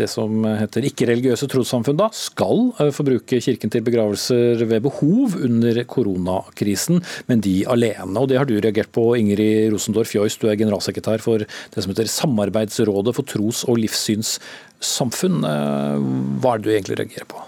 [0.00, 5.36] det som heter ikke-religiøse trossamfunn, da, skal eh, få bruke kirken til begravelser ved behov
[5.46, 8.12] under koronakrisen, men de alene.
[8.20, 11.92] Og Det har du reagert på, Ingrid Rosendorf Joyce, du er generalsekretær for det som
[11.92, 15.42] heter Samarbeidsrådet for tros- og livssynssamfunn.
[15.48, 16.08] Eh,
[16.40, 17.44] hva er det du egentlig reagerer på?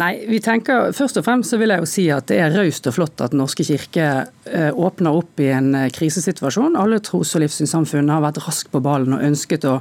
[0.00, 2.86] Nei, vi tenker Først og fremst så vil jeg jo si at det er raust
[2.88, 4.06] og flott at norske kirke
[4.48, 6.78] eh, åpner opp i en eh, krisesituasjon.
[6.80, 9.74] Alle tros- og livssynssamfunn har vært raskt på ballen og ønsket å,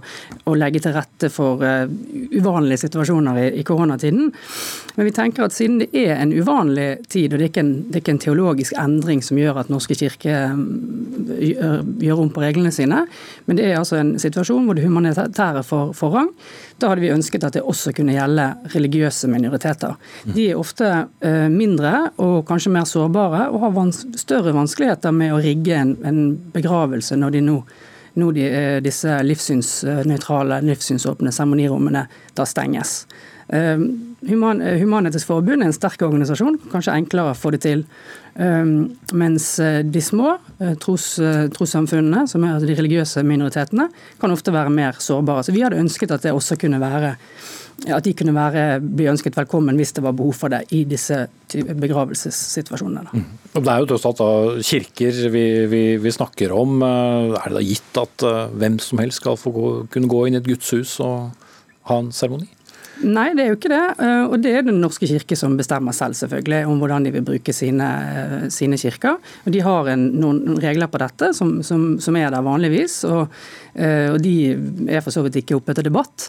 [0.43, 1.85] å legge til rette for uh,
[2.35, 4.33] uvanlige situasjoner i, i, koronatiden.
[4.97, 7.73] Men vi tenker at siden det er en uvanlig tid, og det er ikke en,
[7.93, 10.35] er ikke en teologisk endring som gjør at Norske kirke
[11.39, 13.05] gjør, gjør om på reglene sine,
[13.47, 16.31] men det er altså en situasjon hvor det humanitære får forrang,
[16.81, 19.95] da hadde vi ønsket at det også kunne gjelde religiøse minoriteter.
[20.25, 20.89] De er ofte
[21.21, 25.95] eh, mindre og kanskje mer sårbare, og har vans større vanskeligheter med å rigge en,
[26.05, 26.21] en
[26.55, 27.61] begravelse når de nå
[28.19, 32.01] nå de, eh, disse livssynsnøytrale, livssynsåpne seremonirommene
[32.35, 33.05] da stenges.
[34.29, 37.79] Human, Human-Etisk Forbund er en sterk organisasjon, kanskje enklere å få det til.
[38.37, 40.35] Ehm, mens eh, de små
[40.83, 41.15] tros,
[41.55, 43.87] trossamfunnene, som er de religiøse minoritetene,
[44.21, 45.43] kan ofte være mer sårbare.
[45.47, 47.15] Så Vi hadde ønsket at det også kunne være
[47.89, 51.23] at de kunne være, bli ønsket velkommen hvis det var behov for det i disse
[51.49, 53.09] begravelsessituasjonene.
[53.09, 53.23] Mm.
[53.55, 54.29] Det er jo tross alt da
[54.61, 56.77] kirker vi, vi, vi, snakker om.
[56.85, 60.37] Eh, er det da gitt at hvem som helst skal få gå, kunne gå inn
[60.37, 61.31] i et gudshus og
[61.89, 62.51] ha en seremoni?
[63.01, 63.83] Nei, det er jo ikke det.
[64.03, 67.25] Eh, og det er Den norske kirke som bestemmer selv selvfølgelig om hvordan de vil
[67.25, 67.89] bruke sine,
[68.53, 69.17] sine kirker.
[69.45, 73.03] Og De har en, noen regler på dette som, som, som er der vanligvis.
[73.09, 73.27] og
[73.71, 74.51] og De
[74.91, 76.25] er for så vidt ikke oppe til debatt.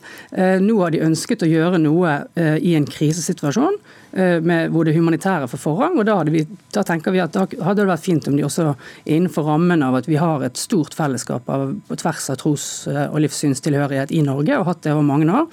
[0.62, 5.48] Nå har de ønsket å gjøre noe i en krisesituasjon Eh, med, hvor det humanitære
[5.48, 5.98] får forrang.
[5.98, 6.42] og da, vi,
[6.74, 8.74] da, tenker vi at da hadde det vært fint om de også
[9.08, 13.06] innenfor rammen av at vi har et stort fellesskap av, på tvers av tros- eh,
[13.08, 15.48] og livssynstilhørighet i Norge, og hatt det over mange år,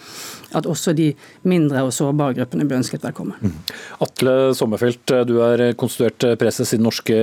[0.59, 1.11] at også de
[1.47, 3.37] mindre og sårbare gruppene blir ønsket velkommen.
[3.39, 3.75] Mm.
[4.05, 7.19] Atle Sommerfelt, du er konstituert preses i Den norske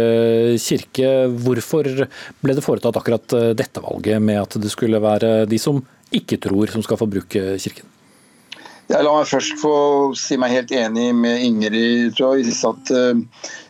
[0.62, 1.11] kirke.
[1.43, 1.91] Hvorfor
[2.43, 5.82] ble det foretatt akkurat dette valget med at det skulle være de som
[6.14, 7.93] ikke tror, som skal få bruke kirken?
[8.87, 9.76] Ja, la meg først få
[10.14, 12.45] si meg helt enig med Ingrid Troy.
[12.47, 13.18] At uh,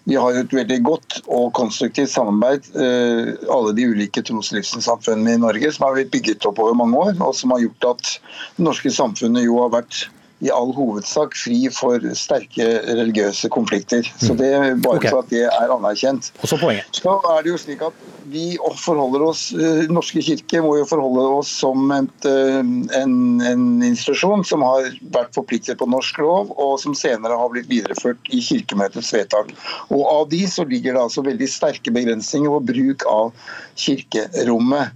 [0.04, 5.38] vi har et veldig godt og konstruktivt samarbeid, uh, alle de ulike tros- og livssynssamfunnene
[5.38, 8.12] i Norge, som har blitt bygget opp over mange år, og som har gjort at
[8.58, 10.04] det norske samfunnet jo har vært
[10.44, 14.04] i all hovedsak fri for sterke religiøse konflikter.
[14.20, 15.10] Så det er Bare okay.
[15.12, 16.28] for at det er anerkjent.
[16.42, 16.90] Og Så poenget.
[16.92, 21.24] Så er det jo slik at vi forholder oss, eh, Norske kirke må jo forholde
[21.38, 22.58] oss som et, eh,
[23.00, 27.70] en, en, institusjon som har vært forpliktet på norsk lov, og som senere har blitt
[27.70, 29.54] videreført i Kirkemøtets vedtak.
[29.88, 33.32] Og Av de så ligger det altså veldig sterke begrensninger på bruk av
[33.78, 34.92] kirkerommet.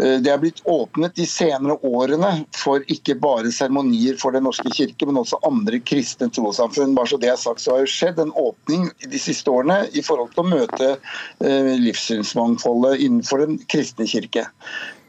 [0.00, 4.72] Eh, det er blitt åpnet de senere årene for ikke bare seremonier for Den norske
[4.74, 6.96] kirke, men også andre kristne trossamfunn.
[6.98, 10.02] Bare så det er sagt, så har jo skjedd en åpning de siste årene i
[10.02, 14.48] forhold til å møte eh, livssynsmangfoldet innenfor Den kristne kirke.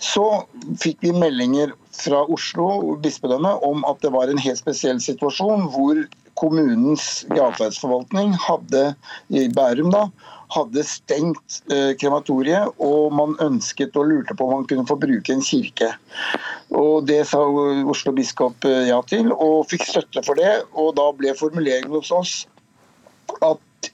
[0.01, 0.25] Så
[0.81, 6.03] fikk vi meldinger fra Oslo bispedømme om at det var en helt spesiell situasjon hvor
[6.36, 8.89] kommunens gravferdsforvaltning hadde
[9.31, 10.09] i Bærum da,
[10.53, 15.33] hadde stengt eh, krematoriet, og man ønsket og lurte på om man kunne få bruke
[15.33, 15.91] en kirke.
[16.75, 20.61] Og Det sa Oslo biskop eh, ja til, og fikk støtte for det.
[20.73, 22.35] og Da ble formuleringen hos oss
[23.41, 23.91] at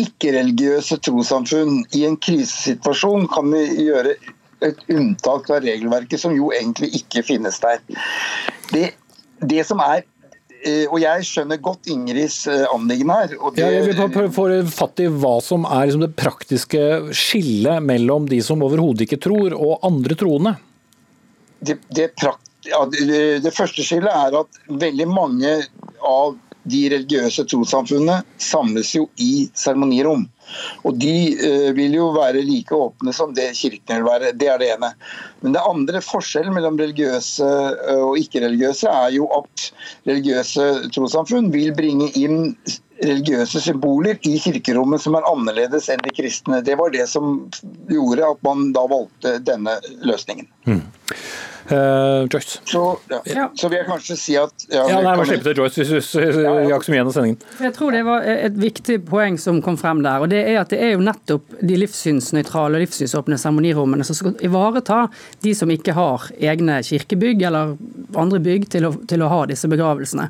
[0.00, 4.14] ikke-religiøse trossamfunn i en krisesituasjon kan gjøre
[4.64, 7.80] et unntak fra regelverket, som jo egentlig ikke finnes der.
[8.72, 8.90] Det,
[9.40, 10.04] det som er
[10.92, 13.32] og jeg skjønner godt Ingrids eh, anliggende her.
[13.32, 13.62] Det...
[13.62, 16.82] Ja, jeg vil bare få fatt i hva som er liksom det praktiske
[17.16, 20.54] skillet mellom de som overhodet ikke tror, og andre troende.
[21.60, 22.10] Det, det,
[22.68, 25.56] ja, det, første skillet er at veldig mange
[26.04, 26.36] av
[26.70, 30.26] de religiøse trossamfunnene samles jo i seremonirom.
[30.88, 34.34] Og de eh, vil jo være like åpne som det kirken vil være.
[34.38, 34.92] Det er det ene.
[35.44, 39.70] Men det andre forskjellen mellom religiøse eh, og ikke-religiøse er jo at
[40.08, 42.54] religiøse trossamfunn vil bringe inn
[43.00, 46.60] religiøse symboler i kirkerommet som er annerledes enn de kristne.
[46.64, 47.46] Det var det som
[47.88, 50.50] gjorde at man da valgte denne løsningen.
[50.68, 50.82] Mm.
[51.70, 52.60] Uh, Joyce.
[52.64, 53.50] Så, ja.
[53.54, 56.08] så, vil jeg kanskje si at Ja, ja nei, jeg må slippe til Joyce, hvis
[56.18, 57.44] vi har ikke så mye igjen av sendingen.
[57.62, 60.24] Jeg tror det var et viktig poeng som kom frem der.
[60.24, 64.34] og Det er at det er jo nettopp de livssynsnøytrale og livssynsåpne seremonirommene som skal
[64.46, 65.04] ivareta
[65.44, 67.76] de som ikke har egne kirkebygg eller
[68.18, 70.26] andre bygg til å, til å ha disse begravelsene.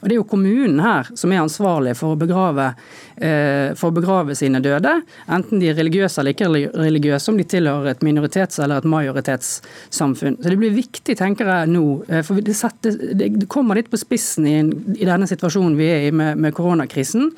[0.00, 3.96] Og Det er jo kommunen her som er ansvarlig for å begrave uh, for å
[3.96, 4.96] begrave sine døde,
[5.30, 10.38] enten de er religiøse eller ikke religiøse, om de tilhører et minoritets- eller et majoritetssamfunn.
[10.40, 14.00] Så Det blir viktig, tenker jeg nå, eh, for det, setter, det kommer litt på
[14.00, 14.58] spissen i,
[14.96, 17.30] i, denne situasjonen vi er i med, med koronakrisen,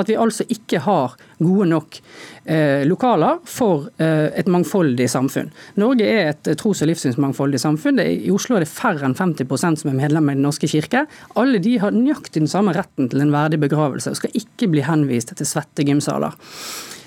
[0.00, 1.98] at vi altså ikke har gode nok
[2.44, 5.50] eh, lokaler for eh, et mangfoldig samfunn.
[5.80, 8.00] Norge er et tros- og livssynsmangfoldig samfunn.
[8.02, 11.06] Er, I Oslo er det færre enn 50% som er medlemmer i Den norske kirke.
[11.40, 14.84] Alle de har nøyaktig den samme retten til en verdig begravelse og skal ikke bli
[14.86, 16.36] henvist til svette gymsaler.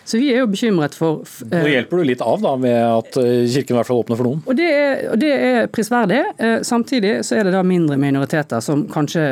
[0.06, 3.18] Så vi er jo bekymret for Nå eh, hjelper du litt av da, med at
[3.22, 4.42] eh, kirken i hvert fall åpner for noen?
[4.50, 6.20] Og Det er, og det er prisverdig.
[6.38, 9.24] Eh, samtidig så er det da mindre minoriteter som kanskje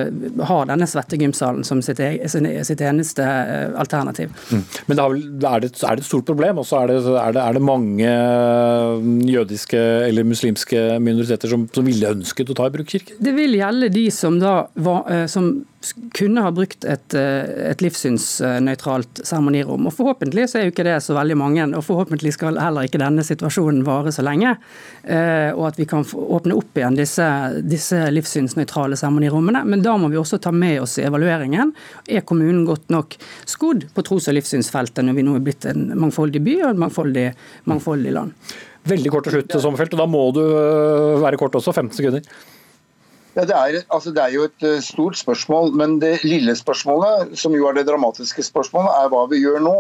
[0.48, 3.26] har denne svettegymsalen som sitt, e, sitt eneste
[3.80, 4.32] alternativ.
[4.52, 4.64] Mm.
[4.88, 6.62] Men er, det, er, det, et stort problem?
[6.64, 8.14] Og så er, er, er det, mange
[9.32, 13.20] jødiske eller muslimske minoriteter som, som ville ønsket å ta i bruk kirken?
[13.22, 15.52] Det vil gjelde de som da var, som
[16.14, 19.88] kunne ha brukt et, et livssynsnøytralt seremonirom.
[19.90, 23.02] Og Forhåpentlig så er jo ikke det så veldig mange, og forhåpentlig skal heller ikke
[23.02, 24.54] denne situasjonen vare så lenge.
[25.04, 27.28] Eh, og at vi kan åpne opp igjen disse,
[27.66, 29.64] disse livssynsnøytrale seremonirommene.
[29.68, 31.74] Men da må vi også ta med oss i evalueringen.
[32.06, 33.18] Er kommunen godt nok
[33.50, 36.84] skodd på tros- og livssynsfeltet når vi nå er blitt en mangfoldig by og et
[36.86, 37.30] mangfoldig,
[37.72, 38.38] mangfoldig land?
[38.90, 41.74] Veldig kort til slutt, Sommerfelt, og da må du øh, være kort også.
[41.74, 42.26] 15 sekunder.
[43.32, 47.38] Ja, det, er, altså det er jo et øh, stort spørsmål, men det lille spørsmålet,
[47.40, 49.76] som jo er det dramatiske spørsmålet, er hva vi gjør nå.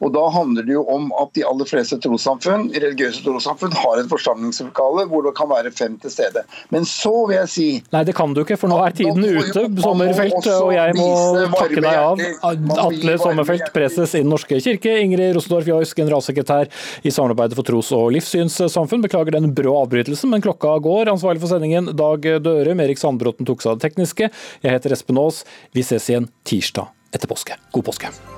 [0.00, 4.10] Og Da handler det jo om at de aller fleste trossamfunn religiøse trossamfunn har et
[4.10, 6.44] forsamlingslokale hvor det kan være fem til stede.
[6.74, 9.66] Men så vil jeg si Nei, det kan du ikke, for nå er tiden ute,
[9.82, 10.48] Sommerfelt.
[10.58, 11.08] Og jeg må
[11.54, 12.22] takke deg av.
[12.86, 14.94] Atle Sommerfelt, preses i Den norske kirke.
[15.02, 16.70] Ingrid Rosendorf Joyce, generalsekretær
[17.02, 19.04] i Samarbeidet for tros- og livssynssamfunn.
[19.04, 21.12] Beklager den brå avbrytelsen, men klokka går.
[21.14, 22.84] Ansvarlig for sendingen Dag Dørum.
[22.84, 24.30] Erik Sandbråten tok seg av det tekniske.
[24.64, 25.44] Jeg heter Espen Aas.
[25.76, 27.56] Vi ses igjen tirsdag etter påske.
[27.72, 28.37] God påske.